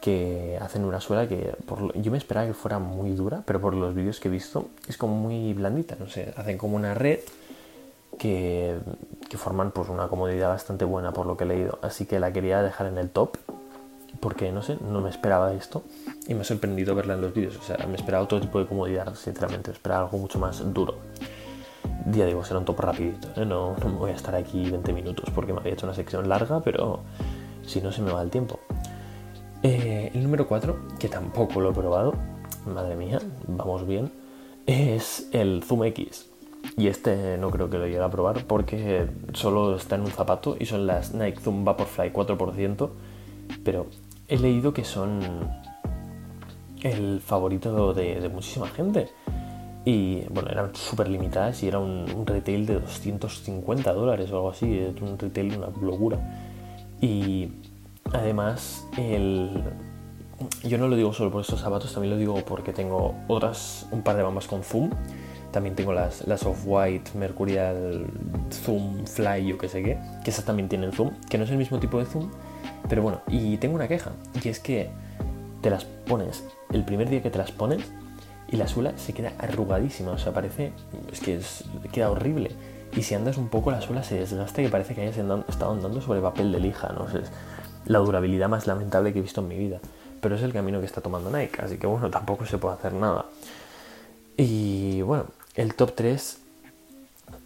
que 0.00 0.58
hacen 0.60 0.84
una 0.84 1.00
suela 1.00 1.26
que 1.26 1.56
yo 1.94 2.12
me 2.12 2.18
esperaba 2.18 2.46
que 2.46 2.54
fuera 2.54 2.78
muy 2.78 3.10
dura, 3.12 3.42
pero 3.44 3.60
por 3.60 3.74
los 3.74 3.94
vídeos 3.94 4.20
que 4.20 4.28
he 4.28 4.30
visto 4.30 4.68
es 4.88 4.96
como 4.96 5.16
muy 5.16 5.52
blandita, 5.52 5.96
no 5.98 6.06
sé, 6.06 6.32
hacen 6.36 6.58
como 6.58 6.76
una 6.76 6.94
red 6.94 7.20
que, 8.18 8.78
que 9.28 9.36
forman 9.36 9.72
pues 9.72 9.88
una 9.88 10.08
comodidad 10.08 10.48
bastante 10.48 10.84
buena 10.84 11.12
por 11.12 11.26
lo 11.26 11.36
que 11.36 11.44
he 11.44 11.46
leído, 11.46 11.78
así 11.82 12.06
que 12.06 12.20
la 12.20 12.32
quería 12.32 12.62
dejar 12.62 12.86
en 12.86 12.98
el 12.98 13.10
top 13.10 13.36
porque 14.20 14.52
no 14.52 14.62
sé, 14.62 14.78
no 14.80 15.00
me 15.00 15.10
esperaba 15.10 15.52
esto 15.52 15.82
y 16.28 16.34
me 16.34 16.40
ha 16.40 16.44
sorprendido 16.44 16.94
verla 16.94 17.14
en 17.14 17.20
los 17.20 17.32
vídeos. 17.32 17.56
O 17.56 17.62
sea, 17.62 17.76
me 17.86 17.96
esperaba 17.96 18.24
otro 18.24 18.40
tipo 18.40 18.58
de 18.58 18.66
comodidad, 18.66 19.14
sinceramente, 19.14 19.70
me 19.70 19.74
esperaba 19.74 20.04
algo 20.04 20.18
mucho 20.18 20.38
más 20.38 20.62
duro. 20.72 20.96
Ya 22.10 22.26
digo, 22.26 22.44
será 22.44 22.60
un 22.60 22.64
top 22.64 22.80
rapidito, 22.80 23.28
¿eh? 23.36 23.44
no, 23.44 23.76
no, 23.76 23.88
me 23.88 23.96
voy 23.96 24.10
a 24.10 24.14
estar 24.14 24.34
aquí 24.34 24.70
20 24.70 24.92
minutos 24.92 25.30
porque 25.34 25.52
me 25.52 25.60
había 25.60 25.72
hecho 25.72 25.86
una 25.86 25.94
sección 25.94 26.28
larga, 26.28 26.60
pero 26.60 27.00
si 27.64 27.80
no 27.80 27.90
se 27.90 28.02
me 28.02 28.12
va 28.12 28.22
el 28.22 28.30
tiempo. 28.30 28.60
Eh, 29.62 30.12
el 30.14 30.22
número 30.22 30.46
4, 30.46 30.76
que 30.98 31.08
tampoco 31.08 31.60
lo 31.60 31.70
he 31.70 31.74
probado, 31.74 32.14
madre 32.66 32.94
mía, 32.94 33.18
vamos 33.48 33.86
bien, 33.86 34.12
es 34.66 35.28
el 35.32 35.62
Zoom 35.64 35.84
X. 35.84 36.28
Y 36.76 36.88
este 36.88 37.38
no 37.38 37.50
creo 37.50 37.70
que 37.70 37.78
lo 37.78 37.86
llegue 37.86 38.00
a 38.00 38.10
probar 38.10 38.44
porque 38.44 39.08
solo 39.32 39.76
está 39.76 39.94
en 39.96 40.02
un 40.02 40.10
zapato 40.10 40.56
y 40.58 40.66
son 40.66 40.86
las 40.86 41.14
Nike 41.14 41.40
Zoom 41.40 41.64
Vaporfly 41.64 42.12
4%, 42.12 42.90
pero 43.64 43.86
he 44.28 44.38
leído 44.38 44.72
que 44.72 44.84
son 44.84 45.20
el 46.94 47.20
favorito 47.20 47.94
de, 47.94 48.28
muchísima 48.32 48.68
gente. 48.68 49.08
Y 49.84 50.22
bueno, 50.30 50.50
eran 50.50 50.74
súper 50.74 51.08
limitadas 51.08 51.62
y 51.62 51.68
era 51.68 51.78
un, 51.78 52.26
retail 52.26 52.66
de 52.66 52.80
250 52.80 53.92
dólares 53.92 54.30
o 54.32 54.36
algo 54.36 54.50
así, 54.50 54.66
un 55.00 55.18
retail 55.18 55.50
de 55.50 55.58
una 55.58 55.68
locura. 55.80 56.18
Y 57.00 57.52
además, 58.12 58.86
el, 58.96 59.62
yo 60.64 60.78
no 60.78 60.88
lo 60.88 60.96
digo 60.96 61.12
solo 61.12 61.30
por 61.30 61.42
estos 61.42 61.60
zapatos, 61.60 61.92
también 61.92 62.14
lo 62.14 62.18
digo 62.18 62.34
porque 62.44 62.72
tengo 62.72 63.14
otras, 63.28 63.86
un 63.90 64.02
par 64.02 64.16
de 64.16 64.22
bambas 64.22 64.46
con 64.46 64.62
zoom. 64.62 64.90
También 65.52 65.74
tengo 65.74 65.92
las, 65.92 66.26
las 66.26 66.44
Off-White 66.44 67.12
Mercurial 67.14 68.06
Zoom 68.52 69.06
Fly, 69.06 69.46
yo 69.46 69.56
que 69.56 69.68
sé 69.68 69.82
qué, 69.82 69.98
que 70.22 70.30
esas 70.30 70.44
también 70.44 70.68
tienen 70.68 70.92
zoom, 70.92 71.12
que 71.30 71.38
no 71.38 71.44
es 71.44 71.50
el 71.50 71.56
mismo 71.56 71.78
tipo 71.78 71.98
de 71.98 72.04
zoom, 72.04 72.30
pero 72.88 73.02
bueno, 73.02 73.22
y 73.28 73.56
tengo 73.56 73.74
una 73.74 73.88
queja, 73.88 74.12
y 74.42 74.48
es 74.48 74.60
que 74.60 74.90
te 75.66 75.70
las 75.70 75.84
pones 75.84 76.44
el 76.70 76.84
primer 76.84 77.10
día 77.10 77.20
que 77.20 77.28
te 77.28 77.38
las 77.38 77.50
pones 77.50 77.82
y 78.46 78.54
la 78.54 78.68
suela 78.68 78.96
se 78.96 79.12
queda 79.12 79.32
arrugadísima, 79.36 80.12
o 80.12 80.18
sea, 80.18 80.32
parece, 80.32 80.70
es 81.10 81.18
que 81.18 81.40
queda 81.90 82.08
horrible. 82.08 82.52
Y 82.96 83.02
si 83.02 83.16
andas 83.16 83.36
un 83.36 83.48
poco 83.48 83.72
la 83.72 83.80
suela 83.80 84.04
se 84.04 84.14
desgasta 84.14 84.62
y 84.62 84.68
parece 84.68 84.94
que 84.94 85.00
hayas 85.00 85.18
estado 85.48 85.72
andando 85.72 86.00
sobre 86.00 86.20
papel 86.20 86.52
de 86.52 86.60
lija, 86.60 86.90
¿no? 86.90 87.08
Es 87.08 87.32
la 87.84 87.98
durabilidad 87.98 88.48
más 88.48 88.68
lamentable 88.68 89.12
que 89.12 89.18
he 89.18 89.22
visto 89.22 89.40
en 89.40 89.48
mi 89.48 89.58
vida. 89.58 89.80
Pero 90.20 90.36
es 90.36 90.42
el 90.42 90.52
camino 90.52 90.78
que 90.78 90.86
está 90.86 91.00
tomando 91.00 91.36
Nike, 91.36 91.60
así 91.60 91.78
que 91.78 91.88
bueno, 91.88 92.10
tampoco 92.10 92.46
se 92.46 92.58
puede 92.58 92.76
hacer 92.76 92.92
nada. 92.92 93.24
Y 94.36 95.02
bueno, 95.02 95.24
el 95.56 95.74
top 95.74 95.96
3 95.96 96.38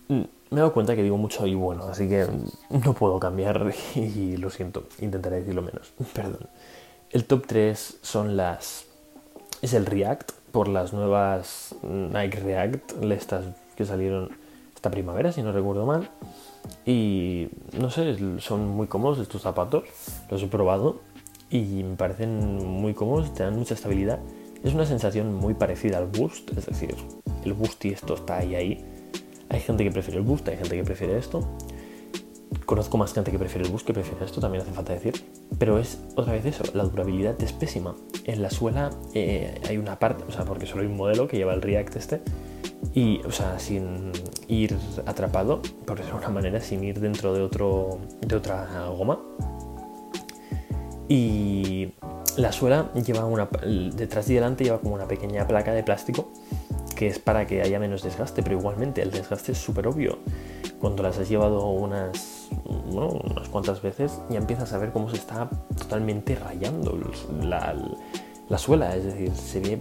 mm, 0.08 0.14
me 0.14 0.26
he 0.52 0.56
dado 0.56 0.74
cuenta 0.74 0.94
que 0.94 1.02
digo 1.02 1.16
mucho 1.16 1.46
y 1.46 1.54
bueno, 1.54 1.84
así 1.84 2.06
que 2.06 2.26
no 2.68 2.92
puedo 2.92 3.18
cambiar 3.18 3.72
y 3.94 4.36
lo 4.36 4.50
siento, 4.50 4.84
intentaré 5.00 5.36
decirlo 5.36 5.62
menos, 5.62 5.94
perdón. 6.12 6.46
El 7.10 7.24
top 7.24 7.44
3 7.48 7.98
son 8.02 8.36
las. 8.36 8.86
Es 9.62 9.74
el 9.74 9.84
React, 9.84 10.30
por 10.52 10.68
las 10.68 10.92
nuevas 10.92 11.74
Nike 11.82 12.38
React, 12.38 13.02
estas 13.10 13.46
que 13.74 13.84
salieron 13.84 14.30
esta 14.76 14.92
primavera, 14.92 15.32
si 15.32 15.42
no 15.42 15.50
recuerdo 15.50 15.86
mal. 15.86 16.08
Y 16.86 17.48
no 17.76 17.90
sé, 17.90 18.16
son 18.38 18.68
muy 18.68 18.86
cómodos 18.86 19.18
estos 19.18 19.42
zapatos, 19.42 19.84
los 20.30 20.40
he 20.42 20.46
probado 20.46 21.00
y 21.50 21.82
me 21.82 21.96
parecen 21.96 22.64
muy 22.64 22.94
cómodos, 22.94 23.34
te 23.34 23.42
dan 23.42 23.56
mucha 23.56 23.74
estabilidad. 23.74 24.20
Es 24.62 24.72
una 24.74 24.86
sensación 24.86 25.34
muy 25.34 25.54
parecida 25.54 25.98
al 25.98 26.06
Boost, 26.06 26.56
es 26.56 26.66
decir, 26.66 26.94
el 27.44 27.54
Boost 27.54 27.84
y 27.86 27.88
esto 27.88 28.14
está 28.14 28.36
ahí 28.36 28.54
ahí. 28.54 28.84
Hay 29.48 29.60
gente 29.60 29.82
que 29.82 29.90
prefiere 29.90 30.20
el 30.20 30.24
Boost, 30.24 30.46
hay 30.48 30.58
gente 30.58 30.76
que 30.76 30.84
prefiere 30.84 31.18
esto. 31.18 31.40
Conozco 32.66 32.98
más 32.98 33.12
gente 33.12 33.32
que 33.32 33.38
prefiere 33.38 33.66
el 33.66 33.72
bus 33.72 33.82
que 33.82 33.92
prefiere 33.92 34.24
esto, 34.24 34.40
también 34.40 34.62
hace 34.62 34.72
falta 34.72 34.92
decir. 34.92 35.24
Pero 35.58 35.78
es 35.78 35.98
otra 36.16 36.32
vez 36.32 36.44
eso, 36.46 36.64
la 36.74 36.84
durabilidad 36.84 37.40
es 37.42 37.52
pésima. 37.52 37.94
En 38.24 38.42
la 38.42 38.50
suela 38.50 38.90
eh, 39.14 39.60
hay 39.68 39.76
una 39.76 39.98
parte, 39.98 40.24
o 40.26 40.30
sea, 40.30 40.44
porque 40.44 40.66
solo 40.66 40.82
hay 40.82 40.88
un 40.88 40.96
modelo 40.96 41.28
que 41.28 41.36
lleva 41.36 41.54
el 41.54 41.62
React 41.62 41.96
este. 41.96 42.20
Y, 42.94 43.20
o 43.24 43.30
sea, 43.30 43.58
sin 43.58 44.12
ir 44.48 44.76
atrapado, 45.06 45.60
por 45.84 45.98
decirlo 45.98 46.18
de 46.20 46.26
alguna 46.26 46.40
manera, 46.40 46.60
sin 46.60 46.82
ir 46.82 46.98
dentro 46.98 47.34
de, 47.34 47.42
otro, 47.42 47.98
de 48.20 48.36
otra 48.36 48.86
goma. 48.88 49.20
Y 51.08 51.92
la 52.36 52.52
suela 52.52 52.90
lleva 52.94 53.24
una. 53.26 53.48
Detrás 53.94 54.30
y 54.30 54.34
delante 54.34 54.64
lleva 54.64 54.78
como 54.78 54.94
una 54.94 55.06
pequeña 55.06 55.46
placa 55.46 55.72
de 55.72 55.82
plástico 55.82 56.32
que 57.00 57.06
es 57.06 57.18
para 57.18 57.46
que 57.46 57.62
haya 57.62 57.78
menos 57.78 58.02
desgaste, 58.02 58.42
pero 58.42 58.58
igualmente 58.58 59.00
el 59.00 59.10
desgaste 59.10 59.52
es 59.52 59.58
súper 59.58 59.86
obvio 59.86 60.18
cuando 60.78 61.02
las 61.02 61.18
has 61.18 61.28
llevado 61.28 61.68
unas, 61.68 62.48
unas 62.64 63.48
cuantas 63.48 63.82
veces, 63.82 64.20
ya 64.30 64.38
empiezas 64.38 64.72
a 64.72 64.78
ver 64.78 64.92
cómo 64.92 65.10
se 65.10 65.16
está 65.16 65.48
totalmente 65.76 66.34
rayando 66.34 66.98
la, 67.42 67.74
la 68.48 68.58
suela. 68.58 68.96
Es 68.96 69.04
decir, 69.04 69.32
se 69.34 69.60
ve 69.60 69.78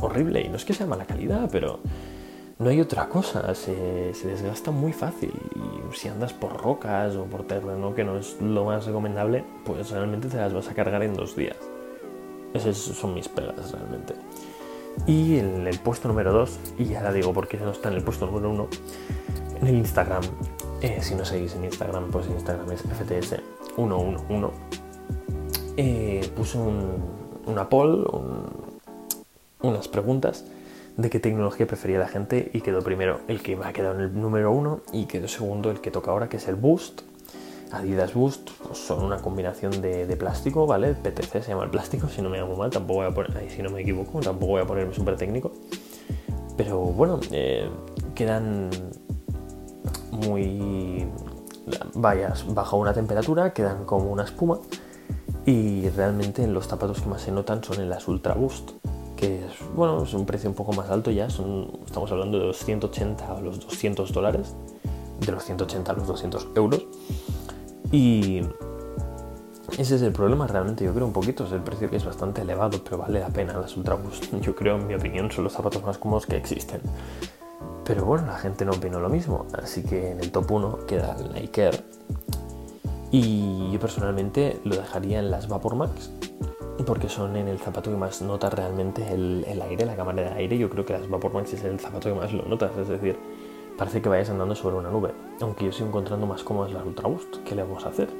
horrible. 0.00 0.42
Y 0.42 0.48
no 0.48 0.56
es 0.56 0.64
que 0.64 0.74
sea 0.74 0.86
mala 0.86 1.04
calidad, 1.04 1.48
pero 1.50 1.80
no 2.58 2.70
hay 2.70 2.80
otra 2.80 3.08
cosa. 3.08 3.54
Se, 3.54 4.14
se, 4.14 4.28
desgasta 4.28 4.70
muy 4.70 4.92
fácil. 4.92 5.32
Y 5.54 5.96
si 5.96 6.08
andas 6.08 6.32
por 6.32 6.56
rocas 6.56 7.14
o 7.16 7.24
por 7.24 7.44
terreno, 7.44 7.94
que 7.94 8.04
no 8.04 8.18
es 8.18 8.40
lo 8.40 8.64
más 8.64 8.86
recomendable, 8.86 9.44
pues 9.64 9.90
realmente 9.90 10.28
te 10.28 10.36
las 10.36 10.52
vas 10.52 10.68
a 10.68 10.74
cargar 10.74 11.02
en 11.02 11.14
dos 11.14 11.36
días. 11.36 11.56
Esas 12.54 12.76
son 12.76 13.14
mis 13.14 13.28
pegas 13.28 13.72
realmente. 13.72 14.14
Y 15.06 15.38
en 15.38 15.66
el 15.66 15.78
puesto 15.78 16.08
número 16.08 16.32
2, 16.32 16.58
y 16.78 16.94
ahora 16.94 17.12
digo 17.12 17.32
porque 17.32 17.56
no 17.56 17.70
está 17.70 17.88
en 17.88 17.96
el 17.96 18.02
puesto 18.02 18.26
número 18.26 18.50
1, 18.50 18.68
en 19.60 19.66
el 19.66 19.76
Instagram. 19.76 20.22
Eh, 20.80 20.98
si 21.02 21.14
no 21.14 21.24
seguís 21.24 21.54
en 21.54 21.64
Instagram, 21.64 22.10
pues 22.10 22.26
Instagram 22.28 22.70
es 22.72 22.84
FTS111. 22.84 24.50
Eh, 25.76 26.30
puse 26.36 26.58
un, 26.58 26.96
una 27.46 27.68
poll, 27.68 28.06
unas 29.60 29.88
preguntas 29.88 30.44
de 30.96 31.10
qué 31.10 31.20
tecnología 31.20 31.66
prefería 31.66 31.98
la 31.98 32.08
gente 32.08 32.50
y 32.52 32.60
quedó 32.60 32.82
primero 32.82 33.20
el 33.28 33.40
que 33.40 33.54
va 33.54 33.68
a 33.68 33.72
quedar 33.72 33.94
en 33.96 34.02
el 34.02 34.20
número 34.20 34.50
1 34.50 34.80
y 34.92 35.06
quedó 35.06 35.28
segundo 35.28 35.70
el 35.70 35.80
que 35.80 35.90
toca 35.90 36.10
ahora, 36.10 36.28
que 36.28 36.38
es 36.38 36.48
el 36.48 36.56
Boost. 36.56 37.02
Adidas 37.70 38.14
Boost 38.14 38.50
pues 38.66 38.78
son 38.78 39.04
una 39.04 39.18
combinación 39.18 39.80
de, 39.80 40.16
plástico, 40.16 40.66
¿vale? 40.66 40.94
PTC 40.94 41.42
se 41.42 41.50
llama 41.50 41.64
el 41.64 41.70
plástico, 41.70 42.08
si 42.08 42.22
no 42.22 42.30
me 42.30 42.38
hago 42.38 42.56
mal, 42.56 42.70
tampoco 42.70 43.00
voy 43.00 43.08
a 43.08 43.14
poner, 43.14 43.36
ahí 43.36 43.50
si 43.50 43.62
no 43.62 43.70
me 43.70 43.82
equivoco, 43.82 44.20
tampoco 44.20 44.52
voy 44.52 44.62
a 44.62 44.66
ponerme 44.66 44.94
súper 44.94 45.16
técnico. 45.16 45.52
Pero 46.56 46.78
bueno, 46.78 47.20
eh, 47.30 47.68
quedan 48.14 48.70
muy 50.12 51.06
vayas 51.94 52.44
bajo 52.54 52.76
una 52.76 52.92
temperatura, 52.92 53.52
quedan 53.52 53.84
como 53.84 54.10
una 54.10 54.24
espuma 54.24 54.58
y 55.44 55.88
realmente 55.90 56.46
los 56.46 56.66
zapatos 56.66 57.00
que 57.00 57.08
más 57.08 57.22
se 57.22 57.32
notan 57.32 57.62
son 57.62 57.80
en 57.80 57.88
las 57.88 58.06
Ultra 58.08 58.34
Boost, 58.34 58.72
que 59.16 59.44
es, 59.44 59.52
bueno, 59.74 60.02
es 60.02 60.14
un 60.14 60.26
precio 60.26 60.48
un 60.48 60.54
poco 60.56 60.72
más 60.72 60.90
alto 60.90 61.10
ya, 61.10 61.30
son, 61.30 61.70
estamos 61.86 62.10
hablando 62.12 62.38
de 62.38 62.46
los 62.46 62.58
180 62.58 63.36
a 63.36 63.40
los 63.40 63.60
200 63.60 64.12
dólares, 64.12 64.54
de 65.20 65.32
los 65.32 65.44
180 65.44 65.92
a 65.92 65.94
los 65.94 66.06
200 66.06 66.48
euros. 66.54 66.86
Y 67.90 68.42
ese 69.78 69.96
es 69.96 70.02
el 70.02 70.12
problema 70.12 70.46
realmente, 70.46 70.84
yo 70.84 70.92
creo 70.92 71.06
un 71.06 71.12
poquito, 71.12 71.46
es 71.46 71.52
el 71.52 71.62
precio 71.62 71.88
que 71.88 71.96
es 71.96 72.04
bastante 72.04 72.42
elevado, 72.42 72.82
pero 72.84 72.98
vale 72.98 73.20
la 73.20 73.28
pena 73.28 73.54
las 73.58 73.76
Ultra 73.76 73.94
Boost. 73.94 74.34
Yo 74.42 74.54
creo, 74.54 74.76
en 74.76 74.86
mi 74.86 74.94
opinión, 74.94 75.30
son 75.30 75.44
los 75.44 75.52
zapatos 75.52 75.82
más 75.82 75.98
cómodos 75.98 76.26
que 76.26 76.36
existen. 76.36 76.80
Pero 77.88 78.04
bueno, 78.04 78.26
la 78.26 78.36
gente 78.36 78.66
no 78.66 78.72
opinó 78.72 79.00
lo 79.00 79.08
mismo, 79.08 79.46
así 79.54 79.82
que 79.82 80.10
en 80.10 80.20
el 80.20 80.30
top 80.30 80.50
1 80.52 80.86
queda 80.86 81.16
el 81.18 81.32
Nike 81.32 81.62
Air. 81.62 81.84
Y 83.10 83.70
yo 83.72 83.80
personalmente 83.80 84.60
lo 84.64 84.76
dejaría 84.76 85.20
en 85.20 85.30
las 85.30 85.48
Vapor 85.48 85.74
Max, 85.74 86.10
porque 86.84 87.08
son 87.08 87.34
en 87.36 87.48
el 87.48 87.58
zapato 87.58 87.90
que 87.90 87.96
más 87.96 88.20
nota 88.20 88.50
realmente 88.50 89.10
el, 89.10 89.62
aire, 89.62 89.86
la 89.86 89.96
cámara 89.96 90.20
de 90.20 90.28
aire. 90.34 90.58
Yo 90.58 90.68
creo 90.68 90.84
que 90.84 90.92
las 90.92 91.08
Vapor 91.08 91.32
Max 91.32 91.54
es 91.54 91.64
el 91.64 91.80
zapato 91.80 92.10
que 92.10 92.14
más 92.14 92.30
lo 92.30 92.42
notas, 92.42 92.76
es 92.76 92.88
decir, 92.88 93.18
parece 93.78 94.02
que 94.02 94.10
vayas 94.10 94.28
andando 94.28 94.54
sobre 94.54 94.76
una 94.76 94.90
nube. 94.90 95.14
Aunque 95.40 95.64
yo 95.64 95.70
estoy 95.70 95.86
encontrando 95.86 96.26
más 96.26 96.44
cómodas 96.44 96.74
las 96.74 96.84
Ultra 96.84 97.08
Boost. 97.08 97.38
¿Qué 97.46 97.54
le 97.54 97.62
vamos 97.62 97.86
a 97.86 97.88
hacer? 97.88 98.10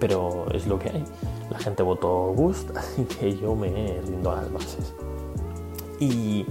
Pero 0.00 0.46
es 0.52 0.66
lo 0.66 0.80
que 0.80 0.88
hay. 0.88 1.04
La 1.48 1.60
gente 1.60 1.84
votó 1.84 2.32
Boost, 2.34 2.70
así 2.76 3.04
que 3.04 3.36
yo 3.36 3.54
me 3.54 4.00
rindo 4.04 4.32
a 4.32 4.42
las 4.42 4.52
bases. 4.52 4.92
Y 6.00 6.44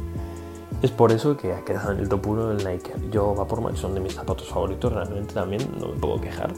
es 0.86 0.91
por 0.91 1.12
eso 1.12 1.36
que 1.36 1.52
ha 1.52 1.65
quedado 1.65 1.91
en 1.91 2.00
el 2.00 2.08
top 2.08 2.28
1 2.28 2.52
el 2.52 2.58
Nike. 2.58 2.93
Yo 3.12 3.34
Max 3.34 3.80
son 3.80 3.95
de 3.95 4.00
mis 4.00 4.13
zapatos 4.13 4.48
favoritos, 4.48 4.93
realmente 4.93 5.34
también 5.34 5.67
no 5.80 5.88
me 5.88 5.95
puedo 5.95 6.21
quejar. 6.21 6.54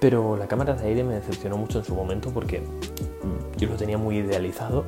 Pero 0.00 0.36
la 0.36 0.46
cámara 0.46 0.74
de 0.74 0.86
aire 0.86 1.02
me 1.02 1.14
decepcionó 1.14 1.56
mucho 1.56 1.80
en 1.80 1.84
su 1.84 1.92
momento 1.92 2.30
porque 2.30 2.62
yo 3.56 3.68
lo 3.68 3.74
tenía 3.74 3.98
muy 3.98 4.18
idealizado 4.18 4.84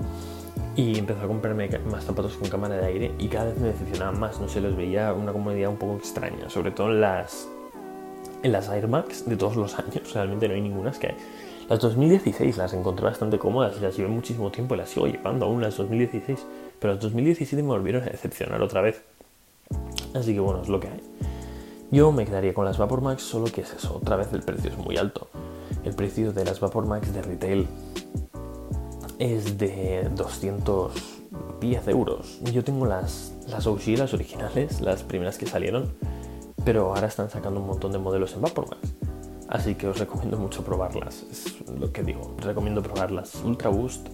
y 0.76 0.96
empecé 0.96 1.20
a 1.20 1.26
comprarme 1.26 1.68
más 1.90 2.04
zapatos 2.04 2.36
con 2.36 2.48
cámara 2.48 2.76
de 2.76 2.86
aire 2.86 3.14
y 3.18 3.26
cada 3.26 3.46
vez 3.46 3.58
me 3.58 3.68
decepcionaban 3.68 4.20
más, 4.20 4.40
no 4.40 4.48
sé, 4.48 4.60
los 4.60 4.76
veía 4.76 5.12
una 5.14 5.32
comodidad 5.32 5.68
un 5.68 5.76
poco 5.76 5.96
extraña, 5.96 6.48
sobre 6.48 6.70
todo 6.70 6.90
en 6.90 7.00
las, 7.00 7.48
en 8.44 8.52
las 8.52 8.68
Air 8.68 8.86
Max 8.86 9.28
de 9.28 9.36
todos 9.36 9.56
los 9.56 9.76
años, 9.80 10.14
realmente 10.14 10.46
no 10.46 10.54
hay 10.54 10.60
ninguna, 10.60 10.92
que 10.92 11.16
las 11.68 11.80
2016 11.80 12.56
las 12.56 12.72
encontré 12.72 13.04
bastante 13.04 13.36
cómodas, 13.36 13.80
las 13.80 13.96
llevé 13.96 14.08
muchísimo 14.08 14.52
tiempo 14.52 14.76
y 14.76 14.78
las 14.78 14.90
sigo 14.90 15.08
llevando 15.08 15.46
aún 15.46 15.60
las 15.60 15.76
2016, 15.76 16.46
pero 16.80 16.94
las 16.94 17.02
2017 17.02 17.62
me 17.62 17.68
volvieron 17.68 18.02
a 18.02 18.06
decepcionar 18.06 18.60
otra 18.62 18.80
vez. 18.80 19.02
Así 20.14 20.34
que 20.34 20.40
bueno, 20.40 20.62
es 20.62 20.68
lo 20.68 20.80
que 20.80 20.88
hay. 20.88 21.00
Yo 21.92 22.10
me 22.12 22.24
quedaría 22.24 22.54
con 22.54 22.64
las 22.64 22.78
Vapor 22.78 23.00
Max, 23.00 23.22
solo 23.22 23.46
que 23.46 23.60
es 23.60 23.72
eso, 23.72 23.96
otra 23.96 24.16
vez 24.16 24.32
el 24.32 24.42
precio 24.42 24.70
es 24.70 24.78
muy 24.78 24.96
alto. 24.96 25.28
El 25.84 25.94
precio 25.94 26.32
de 26.32 26.44
las 26.44 26.60
Vapor 26.60 26.86
Max 26.86 27.12
de 27.12 27.22
retail 27.22 27.66
es 29.18 29.58
de 29.58 30.08
210 30.14 31.88
euros. 31.88 32.38
Yo 32.52 32.64
tengo 32.64 32.86
las, 32.86 33.34
las 33.48 33.66
OG, 33.66 33.98
las 33.98 34.14
originales, 34.14 34.80
las 34.80 35.02
primeras 35.02 35.36
que 35.36 35.46
salieron, 35.46 35.92
pero 36.64 36.94
ahora 36.94 37.08
están 37.08 37.28
sacando 37.28 37.60
un 37.60 37.66
montón 37.66 37.92
de 37.92 37.98
modelos 37.98 38.34
en 38.34 38.42
Vapormax. 38.42 38.80
Así 39.48 39.74
que 39.74 39.88
os 39.88 39.98
recomiendo 39.98 40.38
mucho 40.38 40.64
probarlas. 40.64 41.24
Es 41.30 41.56
lo 41.68 41.92
que 41.92 42.04
digo, 42.04 42.36
recomiendo 42.38 42.82
probar 42.82 43.10
las 43.10 43.34
Ultra 43.34 43.68
Boost, 43.68 44.08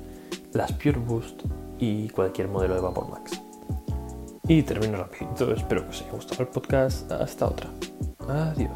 las 0.55 0.72
Pure 0.72 0.98
Boost 0.98 1.42
y 1.79 2.09
cualquier 2.09 2.49
modelo 2.49 2.75
de 2.75 2.81
Vapormax. 2.81 3.41
Y 4.49 4.62
termino 4.62 4.99
rapidito, 4.99 5.53
espero 5.53 5.83
que 5.83 5.91
os 5.91 6.03
haya 6.03 6.12
gustado 6.12 6.43
el 6.43 6.49
podcast. 6.49 7.11
Hasta 7.11 7.47
otra. 7.47 7.71
Adiós. 8.29 8.76